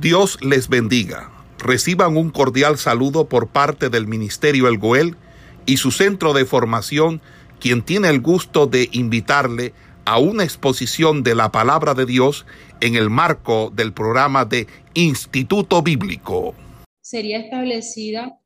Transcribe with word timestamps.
Dios 0.00 0.38
les 0.42 0.68
bendiga. 0.68 1.30
Reciban 1.58 2.18
un 2.18 2.28
cordial 2.28 2.76
saludo 2.76 3.30
por 3.30 3.48
parte 3.48 3.88
del 3.88 4.06
Ministerio 4.06 4.68
El 4.68 4.76
Goel 4.76 5.16
y 5.64 5.78
su 5.78 5.90
centro 5.90 6.34
de 6.34 6.44
formación, 6.44 7.22
quien 7.60 7.82
tiene 7.82 8.10
el 8.10 8.20
gusto 8.20 8.66
de 8.66 8.90
invitarle 8.92 9.72
a 10.04 10.18
una 10.18 10.44
exposición 10.44 11.22
de 11.22 11.34
la 11.34 11.50
palabra 11.50 11.94
de 11.94 12.04
Dios 12.04 12.44
en 12.82 12.94
el 12.94 13.08
marco 13.08 13.72
del 13.74 13.94
programa 13.94 14.44
de 14.44 14.66
Instituto 14.92 15.80
Bíblico. 15.82 16.54
Sería 17.00 17.38
establecida, 17.38 18.38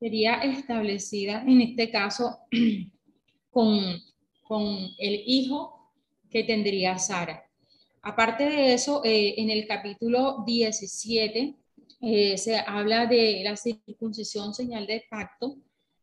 sería 0.00 0.36
establecida 0.36 1.42
en 1.42 1.60
este 1.60 1.90
caso 1.90 2.38
con, 3.50 3.80
con 4.42 4.64
el 4.98 5.22
hijo 5.26 5.92
que 6.30 6.42
tendría 6.42 6.98
Sara. 6.98 7.43
Aparte 8.04 8.44
de 8.44 8.74
eso, 8.74 9.02
eh, 9.02 9.34
en 9.38 9.48
el 9.48 9.66
capítulo 9.66 10.44
17 10.46 11.56
eh, 12.02 12.36
se 12.36 12.58
habla 12.58 13.06
de 13.06 13.40
la 13.42 13.56
circuncisión 13.56 14.52
señal 14.52 14.86
de 14.86 15.06
pacto. 15.08 15.56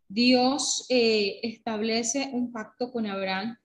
Dios 0.07 0.87
eh, 0.89 1.39
establece 1.43 2.31
un 2.33 2.51
pacto 2.51 2.91
con 2.91 3.05
Abraham 3.05 3.55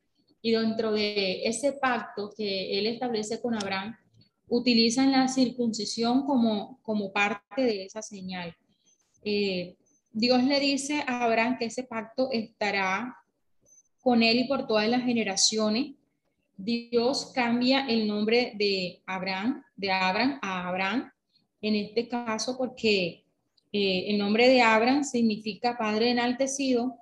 y 0.43 0.51
dentro 0.51 0.93
de 0.93 1.47
ese 1.47 1.73
pacto 1.73 2.31
que 2.37 2.79
él 2.79 2.87
establece 2.87 3.41
con 3.41 3.55
Abraham, 3.55 3.97
utilizan 4.49 5.13
la 5.13 5.29
circuncisión 5.29 6.27
como, 6.27 6.79
como 6.83 7.11
parte 7.15 7.63
de 7.63 7.85
esa 7.87 8.03
señal. 8.03 8.55
Dios 10.13 10.45
le 10.45 10.61
dice 10.61 11.03
a 11.07 11.25
Abraham 11.25 11.57
que 11.59 11.65
ese 11.65 11.85
pacto 11.85 12.29
estará 12.31 13.17
con 14.01 14.23
él 14.23 14.41
y 14.41 14.45
por 14.47 14.67
todas 14.67 14.89
las 14.89 15.03
generaciones 15.03 15.96
Dios 16.57 17.33
cambia 17.35 17.87
el 17.87 18.07
nombre 18.07 18.53
de 18.57 19.03
Abraham, 19.07 19.63
de 19.77 19.91
Abraham 19.91 20.39
a 20.41 20.69
Abraham, 20.69 21.13
en 21.61 21.75
este 21.75 22.09
caso 22.09 22.57
porque 22.57 23.25
eh, 23.73 24.05
el 24.09 24.19
nombre 24.19 24.49
de 24.49 24.63
Abraham 24.63 25.05
significa 25.05 25.77
padre 25.77 26.11
enaltecido. 26.11 26.97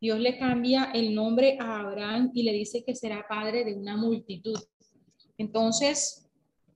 Dios 0.00 0.20
le 0.20 0.38
cambia 0.38 0.90
el 0.94 1.14
nombre 1.14 1.56
a 1.58 1.80
Abraham 1.80 2.30
y 2.34 2.42
le 2.42 2.52
dice 2.52 2.84
que 2.84 2.94
será 2.94 3.26
padre 3.26 3.64
de 3.64 3.74
una 3.74 3.96
multitud. 3.96 4.58
Entonces, 5.38 6.28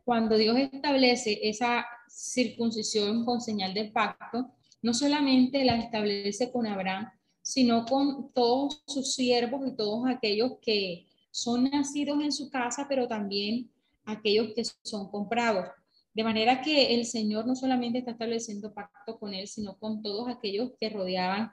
cuando 0.05 0.37
Dios 0.37 0.57
establece 0.57 1.39
esa 1.43 1.85
circuncisión 2.09 3.25
con 3.25 3.41
señal 3.41 3.75
de 3.75 3.91
pacto, 3.91 4.51
no 4.81 4.95
solamente 4.95 5.65
la 5.65 5.77
establece 5.77 6.51
con 6.51 6.67
Abraham, 6.67 7.09
sino 7.43 7.85
con 7.85 8.33
todos 8.33 8.83
sus 8.87 9.15
siervos 9.15 9.67
y 9.67 9.77
todos 9.77 10.07
aquellos 10.09 10.53
que 10.61 11.07
son 11.33 11.65
nacidos 11.65 12.23
en 12.23 12.31
su 12.31 12.51
casa, 12.51 12.87
pero 12.89 13.09
también 13.09 13.69
aquellos 14.05 14.55
que 14.55 14.63
son 14.83 15.11
comprados. 15.11 15.67
De 16.15 16.23
manera 16.23 16.61
que 16.61 16.95
el 16.95 17.07
Señor 17.07 17.47
no 17.47 17.57
solamente 17.57 17.99
está 17.99 18.13
estableciendo 18.13 18.73
pacto 18.75 19.19
con 19.19 19.33
él, 19.33 19.49
sino 19.49 19.77
con 19.79 20.03
todos 20.03 20.29
aquellos 20.29 20.73
que 20.79 20.91
rodeaban 20.91 21.51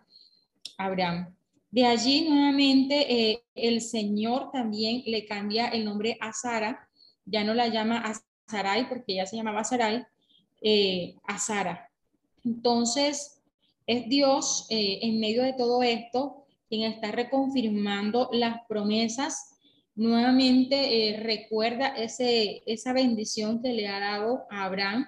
a 0.77 0.85
Abraham. 0.85 1.33
De 1.71 1.85
allí 1.85 2.27
nuevamente 2.27 3.31
eh, 3.31 3.43
el 3.55 3.81
Señor 3.81 4.51
también 4.51 5.03
le 5.05 5.25
cambia 5.25 5.69
el 5.69 5.85
nombre 5.85 6.17
a 6.19 6.33
Sara, 6.33 6.89
ya 7.25 7.43
no 7.43 7.53
la 7.53 7.67
llama 7.67 7.99
a 7.99 8.21
Sarai 8.47 8.89
porque 8.89 9.13
ella 9.13 9.27
se 9.27 9.37
llamaba 9.37 9.63
Sarai, 9.63 10.03
eh, 10.61 11.15
a 11.23 11.37
Sara. 11.37 11.89
Entonces 12.43 13.41
es 13.87 14.09
Dios 14.09 14.67
eh, 14.69 14.99
en 15.03 15.19
medio 15.19 15.43
de 15.43 15.53
todo 15.53 15.83
esto 15.83 16.45
quien 16.67 16.91
está 16.91 17.11
reconfirmando 17.11 18.29
las 18.31 18.61
promesas 18.67 19.48
nuevamente 19.99 21.09
eh, 21.09 21.19
recuerda 21.19 21.89
ese, 21.89 22.63
esa 22.65 22.93
bendición 22.93 23.61
que 23.61 23.73
le 23.73 23.87
ha 23.89 23.99
dado 23.99 24.45
a 24.49 24.63
Abraham 24.63 25.05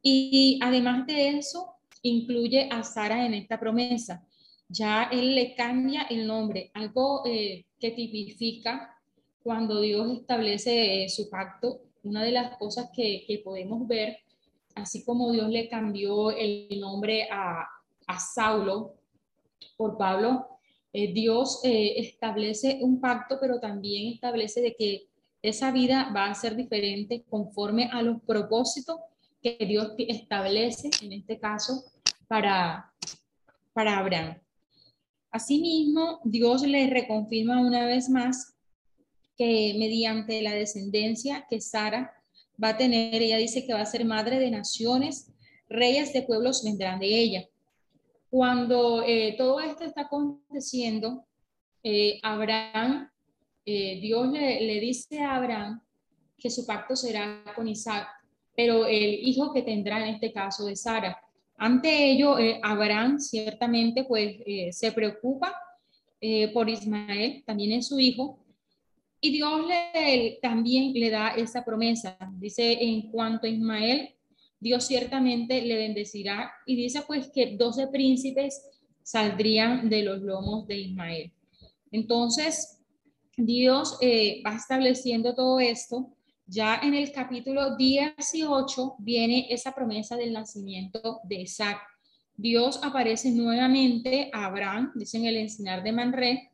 y 0.00 0.60
además 0.62 1.08
de 1.08 1.30
eso 1.38 1.74
incluye 2.02 2.68
a 2.70 2.84
Sara 2.84 3.26
en 3.26 3.34
esta 3.34 3.58
promesa. 3.58 4.24
Ya 4.68 5.08
él 5.10 5.34
le 5.34 5.56
cambia 5.56 6.02
el 6.02 6.26
nombre, 6.28 6.70
algo 6.72 7.22
eh, 7.26 7.66
que 7.80 7.90
tipifica 7.90 8.96
cuando 9.42 9.80
Dios 9.80 10.16
establece 10.16 11.04
eh, 11.04 11.08
su 11.08 11.28
pacto. 11.28 11.80
Una 12.04 12.22
de 12.22 12.30
las 12.30 12.56
cosas 12.58 12.90
que, 12.94 13.24
que, 13.26 13.38
podemos 13.38 13.88
ver, 13.88 14.18
así 14.76 15.04
como 15.04 15.32
Dios 15.32 15.48
le 15.48 15.68
cambió 15.68 16.30
el 16.30 16.78
nombre 16.78 17.28
a, 17.28 17.66
a 18.06 18.20
Saulo 18.20 18.94
por 19.76 19.98
Pablo, 19.98 20.51
eh, 20.92 21.12
Dios 21.12 21.60
eh, 21.64 21.94
establece 21.96 22.78
un 22.82 23.00
pacto, 23.00 23.38
pero 23.40 23.58
también 23.60 24.12
establece 24.12 24.60
de 24.60 24.74
que 24.74 25.08
esa 25.40 25.72
vida 25.72 26.12
va 26.14 26.26
a 26.26 26.34
ser 26.34 26.54
diferente 26.54 27.24
conforme 27.28 27.88
a 27.92 28.02
los 28.02 28.22
propósitos 28.22 28.98
que 29.42 29.56
Dios 29.66 29.92
establece, 29.98 30.90
en 31.02 31.12
este 31.12 31.38
caso, 31.38 31.82
para, 32.28 32.92
para 33.72 33.98
Abraham. 33.98 34.38
Asimismo, 35.30 36.20
Dios 36.24 36.62
le 36.62 36.88
reconfirma 36.88 37.60
una 37.60 37.86
vez 37.86 38.08
más 38.08 38.54
que 39.36 39.74
mediante 39.78 40.42
la 40.42 40.52
descendencia 40.52 41.46
que 41.48 41.60
Sara 41.60 42.12
va 42.62 42.68
a 42.68 42.76
tener, 42.76 43.20
ella 43.20 43.38
dice 43.38 43.66
que 43.66 43.72
va 43.72 43.80
a 43.80 43.86
ser 43.86 44.04
madre 44.04 44.38
de 44.38 44.50
naciones, 44.50 45.32
reyes 45.68 46.12
de 46.12 46.22
pueblos 46.22 46.62
vendrán 46.62 47.00
de 47.00 47.06
ella. 47.06 47.48
Cuando 48.32 49.02
eh, 49.06 49.34
todo 49.36 49.60
esto 49.60 49.84
está 49.84 50.02
aconteciendo, 50.02 51.26
eh, 51.82 52.18
Abraham, 52.22 53.10
eh, 53.66 54.00
Dios 54.00 54.32
le, 54.32 54.80
dice 54.80 55.20
a 55.20 55.36
Abraham 55.36 55.82
que 56.38 56.48
su 56.48 56.64
pacto 56.64 56.96
será 56.96 57.44
con 57.54 57.68
Isaac, 57.68 58.08
pero 58.56 58.86
el 58.86 59.28
hijo 59.28 59.52
que 59.52 59.60
tendrá 59.60 60.00
en 60.00 60.14
este 60.14 60.32
caso 60.32 60.64
de 60.64 60.76
Sara. 60.76 61.20
Ante 61.58 62.10
ello, 62.10 62.36
Abraham 62.62 63.18
ciertamente 63.18 64.04
pues 64.04 64.38
se 64.70 64.92
preocupa 64.92 65.54
por 66.54 66.70
Ismael, 66.70 67.44
también 67.44 67.72
es 67.72 67.88
su 67.88 68.00
hijo, 68.00 68.38
y 69.20 69.30
Dios 69.30 69.60
le, 69.68 70.38
también 70.40 70.94
le 70.94 71.10
da 71.10 71.28
esa 71.36 71.62
promesa. 71.62 72.16
Dice, 72.38 72.78
en 72.80 73.10
cuanto 73.10 73.46
a 73.46 73.50
Ismael, 73.50 74.14
Dios 74.62 74.86
ciertamente 74.86 75.60
le 75.60 75.74
bendecirá 75.74 76.52
y 76.66 76.76
dice 76.76 77.02
pues 77.04 77.32
que 77.34 77.56
12 77.56 77.88
príncipes 77.88 78.64
saldrían 79.02 79.90
de 79.90 80.02
los 80.04 80.22
lomos 80.22 80.68
de 80.68 80.78
Ismael. 80.78 81.32
Entonces, 81.90 82.78
Dios 83.36 83.98
eh, 84.00 84.40
va 84.46 84.54
estableciendo 84.54 85.34
todo 85.34 85.58
esto. 85.58 86.14
Ya 86.46 86.78
en 86.80 86.94
el 86.94 87.10
capítulo 87.10 87.74
18 87.76 88.94
viene 89.00 89.48
esa 89.50 89.74
promesa 89.74 90.14
del 90.14 90.32
nacimiento 90.32 91.18
de 91.24 91.40
Isaac. 91.40 91.80
Dios 92.36 92.78
aparece 92.84 93.32
nuevamente 93.32 94.30
a 94.32 94.46
Abraham, 94.46 94.92
dice 94.94 95.16
en 95.16 95.26
el 95.26 95.38
enseñar 95.38 95.82
de 95.82 95.90
Manré, 95.90 96.52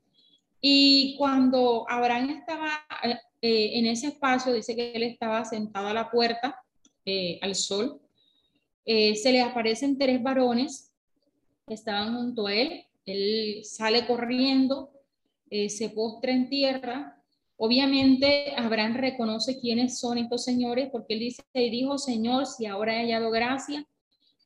y 0.63 1.15
cuando 1.19 1.85
Abraham 1.87 2.31
estaba 2.31 2.71
eh, 3.43 3.79
en 3.79 3.85
ese 3.85 4.07
espacio, 4.09 4.55
dice 4.55 4.75
que 4.75 4.93
él 4.93 5.03
estaba 5.03 5.45
sentado 5.45 5.89
a 5.89 5.95
la 5.95 6.11
puerta 6.11 6.59
eh, 7.11 7.39
al 7.41 7.55
sol, 7.55 8.03
eh, 8.85 9.17
se 9.17 9.33
le 9.33 9.41
aparecen 9.41 9.97
tres 9.97 10.23
varones 10.23 10.93
que 11.67 11.73
estaban 11.73 12.15
junto 12.15 12.47
a 12.47 12.55
él. 12.55 12.85
Él 13.07 13.65
sale 13.65 14.07
corriendo, 14.07 14.91
eh, 15.49 15.71
se 15.71 15.89
postra 15.89 16.33
en 16.33 16.51
tierra. 16.51 17.19
Obviamente 17.57 18.53
Abraham 18.59 18.99
reconoce 18.99 19.59
quiénes 19.59 19.99
son 19.99 20.19
estos 20.19 20.45
señores 20.45 20.91
porque 20.93 21.15
él 21.15 21.21
dice 21.21 21.43
y 21.55 21.71
dijo, 21.71 21.97
Señor, 21.97 22.45
si 22.45 22.67
ahora 22.67 22.95
he 22.95 23.05
hallado 23.07 23.31
gracia 23.31 23.87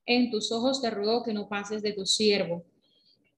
en 0.06 0.30
tus 0.30 0.52
ojos, 0.52 0.80
te 0.80 0.88
ruego 0.90 1.24
que 1.24 1.32
no 1.32 1.48
pases 1.48 1.82
de 1.82 1.94
tu 1.94 2.06
siervo. 2.06 2.64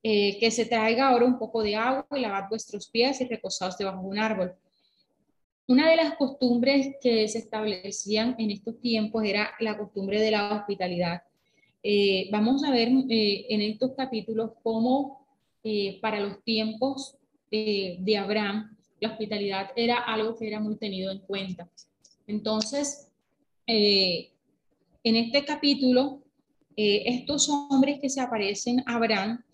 que 0.02 0.50
se 0.50 0.66
traiga 0.66 1.08
ahora 1.08 1.24
un 1.24 1.38
poco 1.38 1.62
de 1.62 1.76
agua 1.76 2.06
y 2.14 2.20
lavad 2.20 2.50
vuestros 2.50 2.90
pies 2.90 3.22
y 3.22 3.24
recostaos 3.24 3.78
debajo 3.78 4.02
de 4.02 4.08
un 4.08 4.18
árbol. 4.18 4.54
Una 5.66 5.88
de 5.88 5.96
las 5.96 6.16
costumbres 6.16 6.96
que 7.00 7.26
se 7.26 7.38
establecían 7.38 8.36
en 8.38 8.50
estos 8.50 8.78
tiempos 8.80 9.24
era 9.24 9.52
la 9.60 9.78
costumbre 9.78 10.20
de 10.20 10.30
la 10.30 10.54
hospitalidad. 10.54 11.22
Eh, 11.82 12.28
vamos 12.30 12.64
a 12.64 12.70
ver 12.70 12.88
eh, 13.08 13.46
en 13.48 13.62
estos 13.62 13.92
capítulos 13.96 14.52
cómo 14.62 15.26
eh, 15.62 15.98
para 16.02 16.20
los 16.20 16.42
tiempos 16.44 17.16
de 17.50 18.16
Abraham 18.18 18.76
la 19.00 19.10
hospitalidad 19.10 19.70
era 19.76 19.98
algo 19.98 20.36
que 20.36 20.48
era 20.48 20.58
muy 20.58 20.76
tenido 20.76 21.12
en 21.12 21.20
cuenta. 21.20 21.70
Entonces, 22.26 23.08
en 23.64 25.16
este 25.16 25.44
capítulo, 25.44 26.20
estos 26.76 27.48
hombres 27.48 28.00
que 28.00 28.10
se 28.10 28.20
aparecen 28.20 28.80
a 28.86 28.96
Abraham, 28.96 29.44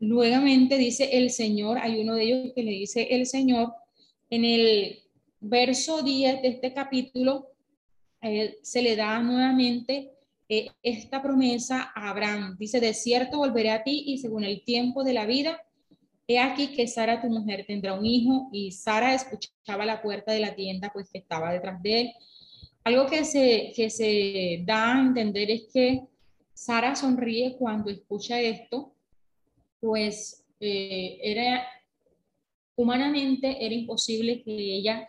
nuevamente 0.00 0.78
dice 0.78 1.10
el 1.12 1.28
Señor, 1.28 1.76
hay 1.76 2.00
uno 2.00 2.14
de 2.14 2.22
ellos 2.22 2.52
que 2.54 2.62
le 2.62 2.70
dice 2.70 3.08
el 3.10 3.26
Señor, 3.26 3.74
en 4.30 4.46
el 4.46 5.05
verso 5.48 6.02
10 6.02 6.42
de 6.42 6.48
este 6.48 6.72
capítulo 6.72 7.52
se 8.62 8.82
le 8.82 8.96
da 8.96 9.20
nuevamente 9.20 10.12
eh, 10.48 10.68
esta 10.82 11.22
promesa 11.22 11.92
a 11.94 12.10
Abraham. 12.10 12.56
Dice, 12.58 12.80
de 12.80 12.94
cierto 12.94 13.38
volveré 13.38 13.70
a 13.70 13.82
ti 13.82 14.04
y 14.06 14.18
según 14.18 14.44
el 14.44 14.64
tiempo 14.64 15.04
de 15.04 15.12
la 15.12 15.26
vida, 15.26 15.62
he 16.26 16.38
aquí 16.38 16.68
que 16.68 16.88
Sara, 16.88 17.20
tu 17.20 17.28
mujer, 17.28 17.64
tendrá 17.66 17.94
un 17.94 18.04
hijo. 18.04 18.48
Y 18.52 18.72
Sara 18.72 19.14
escuchaba 19.14 19.86
la 19.86 20.02
puerta 20.02 20.32
de 20.32 20.40
la 20.40 20.54
tienda, 20.54 20.90
pues 20.92 21.08
que 21.10 21.18
estaba 21.18 21.52
detrás 21.52 21.80
de 21.82 22.00
él. 22.00 22.12
Algo 22.84 23.06
que 23.06 23.24
se, 23.24 23.72
que 23.74 23.90
se 23.90 24.62
da 24.64 24.96
a 24.96 25.00
entender 25.00 25.50
es 25.50 25.64
que 25.72 26.02
Sara 26.52 26.94
sonríe 26.96 27.56
cuando 27.56 27.90
escucha 27.90 28.40
esto, 28.40 28.92
pues 29.80 30.44
eh, 30.60 31.18
era 31.22 31.66
humanamente 32.76 33.64
era 33.64 33.74
imposible 33.74 34.42
que 34.42 34.52
ella 34.52 35.08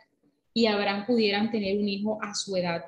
y 0.58 0.66
Abraham 0.66 1.06
pudieran 1.06 1.52
tener 1.52 1.78
un 1.78 1.88
hijo 1.88 2.18
a 2.20 2.34
su 2.34 2.56
edad. 2.58 2.84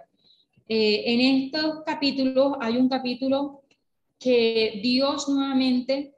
Eh, 0.68 1.04
en 1.06 1.44
estos 1.44 1.84
capítulos 1.86 2.54
hay 2.60 2.78
un 2.78 2.90
capítulo 2.90 3.62
que 4.18 4.80
Dios 4.82 5.30
nuevamente 5.30 6.16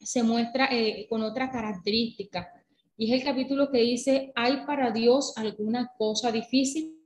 se 0.00 0.24
muestra 0.24 0.68
eh, 0.72 1.06
con 1.08 1.22
otra 1.22 1.48
característica. 1.48 2.52
Y 2.96 3.06
es 3.06 3.20
el 3.20 3.24
capítulo 3.24 3.70
que 3.70 3.82
dice, 3.82 4.32
¿hay 4.34 4.66
para 4.66 4.90
Dios 4.90 5.34
alguna 5.36 5.92
cosa 5.96 6.32
difícil? 6.32 6.96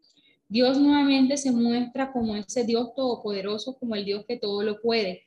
Dios 0.49 0.79
nuevamente 0.79 1.37
se 1.37 1.53
muestra 1.53 2.11
como 2.11 2.37
ese 2.37 2.65
Dios 2.65 2.95
todopoderoso, 2.97 3.77
como 3.79 3.97
el 3.97 4.07
Dios 4.07 4.25
que 4.27 4.39
todo 4.39 4.63
lo 4.63 4.81
puede. 4.81 5.25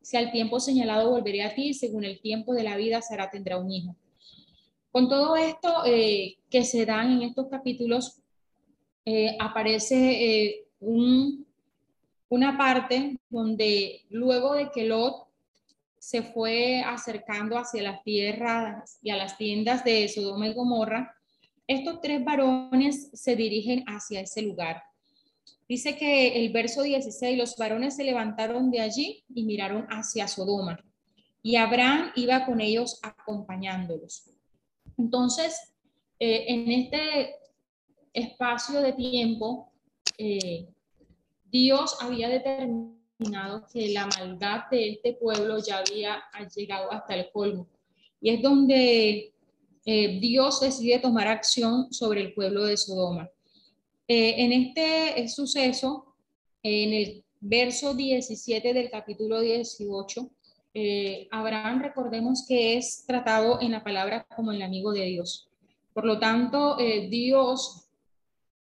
Si 0.00 0.16
al 0.16 0.32
tiempo 0.32 0.60
señalado 0.60 1.10
volveré 1.10 1.42
a 1.42 1.54
ti, 1.54 1.74
según 1.74 2.04
el 2.04 2.22
tiempo 2.22 2.54
de 2.54 2.62
la 2.62 2.78
vida, 2.78 3.02
Sara 3.02 3.28
tendrá 3.28 3.58
un 3.58 3.70
hijo. 3.70 3.94
Con 4.92 5.08
todo 5.08 5.34
esto 5.34 5.84
eh, 5.84 6.36
que 6.48 6.64
se 6.64 6.86
dan 6.86 7.12
en 7.12 7.22
estos 7.22 7.48
capítulos, 7.48 8.20
eh, 9.04 9.36
aparece 9.40 10.66
un, 10.78 11.44
una 12.28 12.56
parte 12.56 13.18
donde 13.28 14.02
luego 14.10 14.54
de 14.54 14.70
que 14.70 14.84
Lot 14.84 15.26
se 15.98 16.22
fue 16.22 16.82
acercando 16.82 17.56
hacia 17.56 17.82
las 17.82 18.02
tierras 18.02 18.98
y 19.02 19.10
a 19.10 19.16
las 19.16 19.38
tiendas 19.38 19.82
de 19.84 20.08
Sodoma 20.08 20.48
y 20.48 20.54
Gomorra, 20.54 21.14
estos 21.66 22.00
tres 22.00 22.24
varones 22.24 23.08
se 23.12 23.36
dirigen 23.36 23.84
hacia 23.86 24.20
ese 24.20 24.42
lugar. 24.42 24.82
Dice 25.68 25.96
que 25.96 26.44
el 26.44 26.52
verso 26.52 26.82
16, 26.82 27.38
los 27.38 27.56
varones 27.56 27.96
se 27.96 28.04
levantaron 28.04 28.70
de 28.70 28.80
allí 28.80 29.24
y 29.34 29.44
miraron 29.44 29.86
hacia 29.90 30.28
Sodoma. 30.28 30.78
Y 31.42 31.56
Abraham 31.56 32.10
iba 32.14 32.44
con 32.44 32.60
ellos 32.60 32.98
acompañándolos. 33.02 34.24
Entonces, 35.02 35.74
eh, 36.20 36.44
en 36.46 36.70
este 36.70 37.34
espacio 38.12 38.80
de 38.80 38.92
tiempo, 38.92 39.72
eh, 40.16 40.68
Dios 41.50 41.96
había 42.00 42.28
determinado 42.28 43.66
que 43.72 43.88
la 43.88 44.06
maldad 44.06 44.60
de 44.70 44.90
este 44.90 45.14
pueblo 45.14 45.58
ya 45.58 45.78
había 45.78 46.22
llegado 46.54 46.92
hasta 46.92 47.16
el 47.16 47.30
colmo. 47.32 47.66
Y 48.20 48.30
es 48.30 48.42
donde 48.42 49.34
eh, 49.84 50.20
Dios 50.20 50.60
decide 50.60 51.00
tomar 51.00 51.26
acción 51.26 51.92
sobre 51.92 52.20
el 52.20 52.32
pueblo 52.32 52.64
de 52.64 52.76
Sodoma. 52.76 53.28
En 54.06 54.52
este 54.52 55.26
suceso, 55.28 56.14
en 56.62 56.92
el 56.92 57.24
verso 57.40 57.94
17 57.94 58.74
del 58.74 58.90
capítulo 58.90 59.40
18, 59.40 60.30
Abraham, 61.30 61.82
recordemos 61.82 62.46
que 62.48 62.76
es 62.76 63.04
tratado 63.06 63.60
en 63.60 63.72
la 63.72 63.84
palabra 63.84 64.26
como 64.34 64.52
el 64.52 64.62
amigo 64.62 64.92
de 64.92 65.04
Dios. 65.04 65.48
Por 65.92 66.04
lo 66.04 66.18
tanto, 66.18 66.76
Dios 66.76 67.88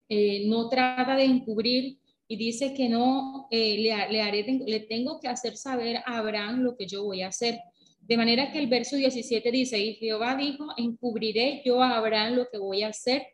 no 0.10 0.70
trata 0.70 1.18
de 1.18 1.26
encubrir 1.26 1.98
y 2.28 2.36
dice 2.36 2.74
que 2.74 2.90
no 2.90 3.48
eh, 3.52 3.78
le, 3.78 4.12
le, 4.12 4.22
haré, 4.22 4.44
le 4.66 4.80
tengo 4.82 5.20
que 5.20 5.28
hacer 5.28 5.56
saber 5.56 5.98
a 5.98 6.18
Abraham 6.18 6.62
lo 6.62 6.76
que 6.76 6.86
yo 6.86 7.04
voy 7.04 7.22
a 7.22 7.30
hacer. 7.30 7.60
De 8.02 8.18
manera 8.18 8.52
que 8.52 8.60
el 8.60 8.68
verso 8.68 8.96
17 8.96 9.50
dice, 9.52 9.80
y 9.80 9.96
Jehová 9.96 10.36
dijo, 10.36 10.68
encubriré 10.78 11.62
yo 11.66 11.82
a 11.82 11.98
Abraham 11.98 12.36
lo 12.36 12.48
que 12.50 12.58
voy 12.58 12.84
a 12.84 12.90
hacer, 12.90 13.28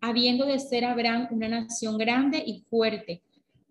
habiendo 0.00 0.46
de 0.46 0.58
ser 0.58 0.84
Abraham 0.84 1.28
una 1.30 1.48
nación 1.48 1.98
grande 1.98 2.42
y 2.44 2.60
fuerte, 2.68 3.22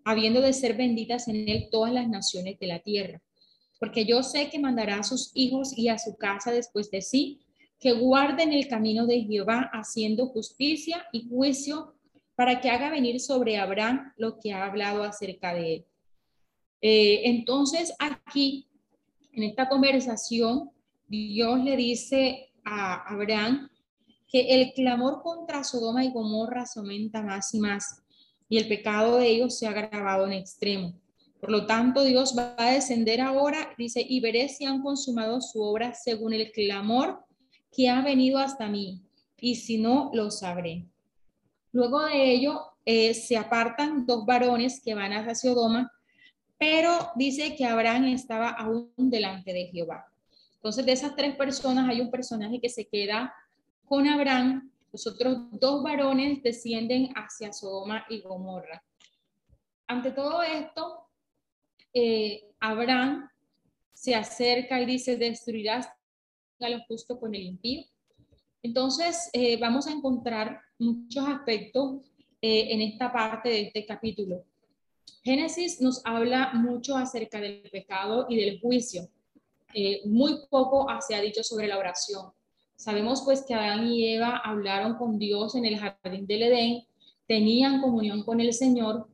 habiendo 0.04 0.40
de 0.40 0.52
ser 0.52 0.76
benditas 0.76 1.28
en 1.28 1.48
él 1.48 1.68
todas 1.70 1.92
las 1.92 2.08
naciones 2.08 2.58
de 2.58 2.66
la 2.66 2.78
tierra. 2.80 3.22
Porque 3.82 4.04
yo 4.04 4.22
sé 4.22 4.48
que 4.48 4.60
mandará 4.60 5.00
a 5.00 5.02
sus 5.02 5.32
hijos 5.34 5.76
y 5.76 5.88
a 5.88 5.98
su 5.98 6.16
casa 6.16 6.52
después 6.52 6.88
de 6.92 7.02
sí, 7.02 7.40
que 7.80 7.90
guarden 7.90 8.52
el 8.52 8.68
camino 8.68 9.08
de 9.08 9.24
Jehová, 9.24 9.72
haciendo 9.72 10.28
justicia 10.28 11.04
y 11.12 11.28
juicio 11.28 11.92
para 12.36 12.60
que 12.60 12.70
haga 12.70 12.90
venir 12.90 13.18
sobre 13.18 13.58
Abraham 13.58 14.12
lo 14.16 14.38
que 14.38 14.52
ha 14.52 14.66
hablado 14.66 15.02
acerca 15.02 15.52
de 15.52 15.74
él. 15.74 15.86
Eh, 16.80 17.22
entonces, 17.24 17.92
aquí, 17.98 18.68
en 19.32 19.42
esta 19.42 19.68
conversación, 19.68 20.70
Dios 21.08 21.58
le 21.64 21.76
dice 21.76 22.52
a 22.64 23.12
Abraham 23.12 23.68
que 24.28 24.62
el 24.62 24.74
clamor 24.74 25.22
contra 25.22 25.64
Sodoma 25.64 26.04
y 26.04 26.12
Gomorra 26.12 26.66
se 26.66 26.78
aumenta 26.78 27.20
más 27.20 27.52
y 27.52 27.58
más, 27.58 28.00
y 28.48 28.58
el 28.58 28.68
pecado 28.68 29.16
de 29.16 29.26
ellos 29.26 29.58
se 29.58 29.66
ha 29.66 29.70
agravado 29.70 30.28
en 30.28 30.34
extremo. 30.34 31.01
Por 31.42 31.50
lo 31.50 31.66
tanto, 31.66 32.04
Dios 32.04 32.36
va 32.38 32.54
a 32.56 32.70
descender 32.70 33.20
ahora, 33.20 33.74
dice, 33.76 34.06
y 34.08 34.20
veré 34.20 34.48
si 34.48 34.64
han 34.64 34.80
consumado 34.80 35.40
su 35.40 35.60
obra 35.60 35.92
según 35.92 36.32
el 36.34 36.52
clamor 36.52 37.26
que 37.72 37.88
ha 37.88 38.00
venido 38.00 38.38
hasta 38.38 38.68
mí, 38.68 39.02
y 39.40 39.56
si 39.56 39.76
no, 39.76 40.12
lo 40.14 40.30
sabré. 40.30 40.86
Luego 41.72 42.04
de 42.04 42.30
ello, 42.30 42.60
eh, 42.86 43.12
se 43.14 43.36
apartan 43.36 44.06
dos 44.06 44.24
varones 44.24 44.80
que 44.84 44.94
van 44.94 45.12
hacia 45.12 45.34
Sodoma, 45.34 45.90
pero 46.58 47.10
dice 47.16 47.56
que 47.56 47.64
Abraham 47.64 48.04
estaba 48.04 48.50
aún 48.50 48.92
delante 48.96 49.52
de 49.52 49.66
Jehová. 49.66 50.06
Entonces, 50.54 50.86
de 50.86 50.92
esas 50.92 51.16
tres 51.16 51.34
personas 51.34 51.88
hay 51.88 52.00
un 52.00 52.12
personaje 52.12 52.60
que 52.60 52.68
se 52.68 52.86
queda 52.86 53.34
con 53.84 54.06
Abraham. 54.06 54.70
Los 54.92 55.08
otros 55.08 55.38
dos 55.50 55.82
varones 55.82 56.40
descienden 56.40 57.12
hacia 57.16 57.52
Sodoma 57.52 58.06
y 58.08 58.20
Gomorra. 58.20 58.80
Ante 59.88 60.12
todo 60.12 60.40
esto, 60.44 61.08
eh, 61.94 62.44
Abraham 62.60 63.28
se 63.92 64.14
acerca 64.14 64.80
y 64.80 64.86
dice, 64.86 65.16
destruirás 65.16 65.88
a 66.60 66.68
los 66.68 66.82
justos 66.86 67.18
con 67.18 67.34
el 67.34 67.42
impío. 67.42 67.84
Entonces, 68.62 69.28
eh, 69.32 69.58
vamos 69.58 69.86
a 69.86 69.92
encontrar 69.92 70.60
muchos 70.78 71.26
aspectos 71.26 72.00
eh, 72.40 72.68
en 72.70 72.80
esta 72.80 73.12
parte 73.12 73.48
de 73.48 73.60
este 73.62 73.84
capítulo. 73.86 74.44
Génesis 75.24 75.80
nos 75.80 76.04
habla 76.04 76.52
mucho 76.54 76.96
acerca 76.96 77.40
del 77.40 77.62
pecado 77.70 78.26
y 78.28 78.36
del 78.36 78.60
juicio. 78.60 79.08
Eh, 79.74 80.02
muy 80.04 80.46
poco 80.50 80.86
se 81.06 81.14
ha 81.14 81.20
dicho 81.20 81.42
sobre 81.42 81.66
la 81.66 81.78
oración. 81.78 82.32
Sabemos 82.76 83.22
pues 83.22 83.44
que 83.46 83.54
Adán 83.54 83.86
y 83.86 84.14
Eva 84.14 84.40
hablaron 84.44 84.96
con 84.96 85.18
Dios 85.18 85.54
en 85.54 85.64
el 85.64 85.78
jardín 85.78 86.26
del 86.26 86.42
Edén, 86.42 86.84
tenían 87.26 87.80
comunión 87.80 88.24
con 88.24 88.40
el 88.40 88.52
Señor. 88.52 89.08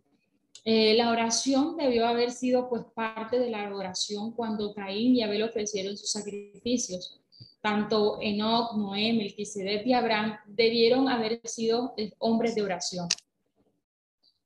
La 0.70 1.10
oración 1.10 1.76
debió 1.76 2.06
haber 2.06 2.30
sido 2.30 2.68
pues 2.68 2.82
parte 2.94 3.38
de 3.38 3.48
la 3.48 3.64
adoración 3.64 4.32
cuando 4.32 4.74
Caín 4.74 5.16
y 5.16 5.22
Abel 5.22 5.44
ofrecieron 5.44 5.96
sus 5.96 6.10
sacrificios 6.10 7.18
tanto 7.60 8.18
Enoch, 8.20 8.76
Noé, 8.76 9.12
Melquisedec 9.12 9.86
y 9.86 9.92
Abraham 9.92 10.36
debieron 10.46 11.08
haber 11.08 11.40
sido 11.44 11.94
eh, 11.96 12.12
hombres 12.18 12.54
de 12.54 12.62
oración. 12.62 13.08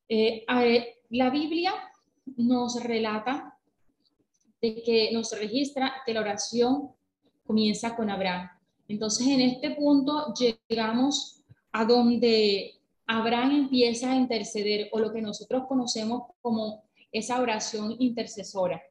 Eh, 0.09 0.45
la 1.11 1.31
Biblia 1.31 1.73
nos 2.37 2.83
relata 2.83 3.59
de 4.61 4.83
que 4.83 5.11
nos 5.13 5.33
registra 5.39 5.95
que 6.07 6.15
la 6.15 6.21
oración 6.21 6.91
comienza 7.47 7.95
con 7.97 8.11
Abraham. 8.11 8.49
Entonces, 8.89 9.27
en 9.27 9.41
este 9.41 9.71
punto 9.73 10.33
llegamos 10.69 11.43
a 11.73 11.85
donde 11.85 12.75
Abraham 13.13 13.51
empieza 13.53 14.11
a 14.11 14.17
interceder 14.17 14.89
o 14.93 14.99
lo 14.99 15.13
que 15.13 15.21
nosotros 15.21 15.65
conocemos 15.69 16.23
como 16.41 16.85
esa 17.13 17.43
oración 17.43 17.95
intercesora. 17.99 18.83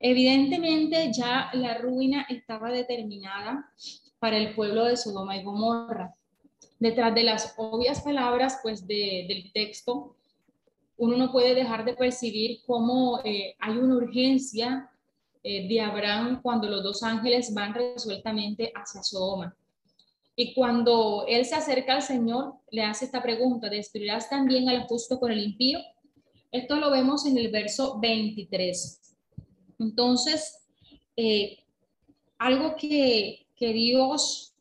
Evidentemente 0.00 1.12
ya 1.12 1.50
la 1.52 1.78
ruina 1.78 2.26
estaba 2.28 2.72
determinada 2.72 3.64
para 4.18 4.38
el 4.38 4.56
pueblo 4.56 4.84
de 4.86 4.96
Sodoma 4.96 5.36
y 5.36 5.44
Gomorra. 5.44 6.16
Detrás 6.80 7.14
de 7.14 7.22
las 7.22 7.54
obvias 7.56 8.02
palabras 8.02 8.58
pues 8.60 8.84
del 8.88 9.52
texto, 9.52 10.16
uno 10.96 11.16
no 11.16 11.30
puede 11.30 11.54
dejar 11.54 11.84
de 11.84 11.94
percibir 11.94 12.58
cómo 12.66 13.20
eh, 13.24 13.54
hay 13.60 13.76
una 13.76 13.94
urgencia 13.94 14.90
eh, 15.44 15.68
de 15.68 15.80
Abraham 15.80 16.40
cuando 16.42 16.68
los 16.68 16.82
dos 16.82 17.04
ángeles 17.04 17.54
van 17.54 17.72
resueltamente 17.72 18.72
hacia 18.74 19.02
Sodoma. 19.04 19.56
Y 20.36 20.52
cuando 20.54 21.24
él 21.28 21.44
se 21.44 21.54
acerca 21.54 21.94
al 21.94 22.02
Señor, 22.02 22.54
le 22.70 22.82
hace 22.82 23.04
esta 23.04 23.22
pregunta, 23.22 23.68
¿destruirás 23.68 24.28
también 24.28 24.68
al 24.68 24.82
justo 24.86 25.20
con 25.20 25.30
el 25.30 25.42
impío? 25.42 25.78
Esto 26.50 26.76
lo 26.76 26.90
vemos 26.90 27.26
en 27.26 27.38
el 27.38 27.50
verso 27.50 27.98
23. 28.00 29.16
Entonces, 29.78 30.64
eh, 31.16 31.58
algo 32.38 32.76
que, 32.76 33.40
Dios 33.58 34.52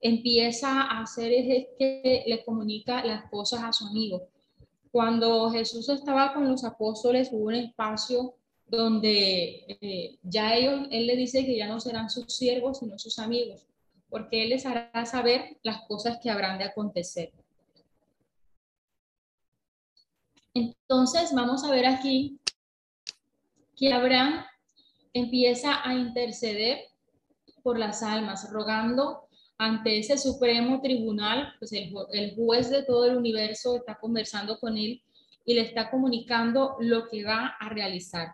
empieza 0.00 0.82
a 0.82 1.02
hacer 1.02 1.32
es, 1.32 1.66
que 1.76 2.22
le 2.28 2.44
comunica 2.44 3.04
las 3.04 3.28
cosas 3.28 3.64
a 3.64 3.72
su 3.72 3.86
amigo. 3.86 4.28
Cuando 4.92 5.50
Jesús 5.50 5.88
estaba 5.88 6.32
con 6.32 6.48
los 6.48 6.62
apóstoles, 6.62 7.30
hubo 7.32 7.46
un 7.46 7.56
espacio 7.56 8.34
donde 8.68 9.64
eh, 9.80 10.16
ya 10.22 10.54
ellos, 10.54 10.86
Él 10.92 11.08
le 11.08 11.16
dice 11.16 11.44
que 11.44 11.56
ya 11.56 11.66
no 11.66 11.80
serán 11.80 12.08
sus 12.08 12.32
siervos, 12.32 12.78
sino 12.78 12.96
sus 13.00 13.18
amigos, 13.18 13.66
porque 14.16 14.44
Él 14.44 14.48
les 14.48 14.64
hará 14.64 15.04
saber 15.04 15.58
las 15.62 15.82
cosas 15.86 16.18
que 16.22 16.30
habrán 16.30 16.56
de 16.56 16.64
acontecer. 16.64 17.34
Entonces, 20.54 21.34
vamos 21.34 21.64
a 21.64 21.70
ver 21.70 21.84
aquí 21.84 22.40
que 23.76 23.92
Abraham 23.92 24.42
empieza 25.12 25.86
a 25.86 25.92
interceder 25.92 26.78
por 27.62 27.78
las 27.78 28.02
almas, 28.02 28.50
rogando 28.50 29.28
ante 29.58 29.98
ese 29.98 30.16
supremo 30.16 30.80
tribunal, 30.80 31.52
pues 31.58 31.74
el, 31.74 31.92
el, 32.12 32.34
juez 32.36 32.70
de 32.70 32.84
todo 32.84 33.04
el 33.04 33.18
universo 33.18 33.76
está 33.76 33.98
conversando 33.98 34.58
con 34.58 34.78
él 34.78 35.02
y 35.44 35.52
le 35.52 35.60
está 35.60 35.90
comunicando 35.90 36.76
lo 36.80 37.06
que 37.06 37.22
va 37.22 37.48
a 37.60 37.68
realizar. 37.68 38.28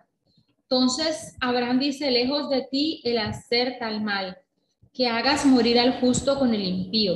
Entonces, 0.61 1.37
Abraham 1.41 1.81
dice, 1.81 2.09
lejos 2.13 2.51
de 2.51 2.69
ti 2.71 3.01
el 3.03 3.19
hacer 3.19 3.79
tal 3.81 4.01
mal, 4.01 4.39
que 4.93 5.09
hagas 5.09 5.47
morir 5.47 5.79
al 5.79 6.01
justo 6.01 6.39
con 6.39 6.55
el 6.55 6.63
impío, 6.63 7.15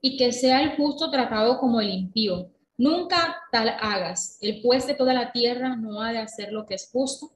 y 0.00 0.16
que 0.16 0.32
sea 0.32 0.62
el 0.62 0.76
justo 0.76 1.10
tratado 1.10 1.58
como 1.58 1.80
el 1.80 1.90
impío. 1.90 2.50
Nunca 2.76 3.36
tal 3.50 3.70
hagas. 3.80 4.38
El 4.40 4.62
juez 4.62 4.86
de 4.86 4.94
toda 4.94 5.12
la 5.12 5.32
tierra 5.32 5.74
no 5.74 6.00
ha 6.00 6.12
de 6.12 6.18
hacer 6.18 6.52
lo 6.52 6.64
que 6.64 6.74
es 6.74 6.88
justo. 6.92 7.32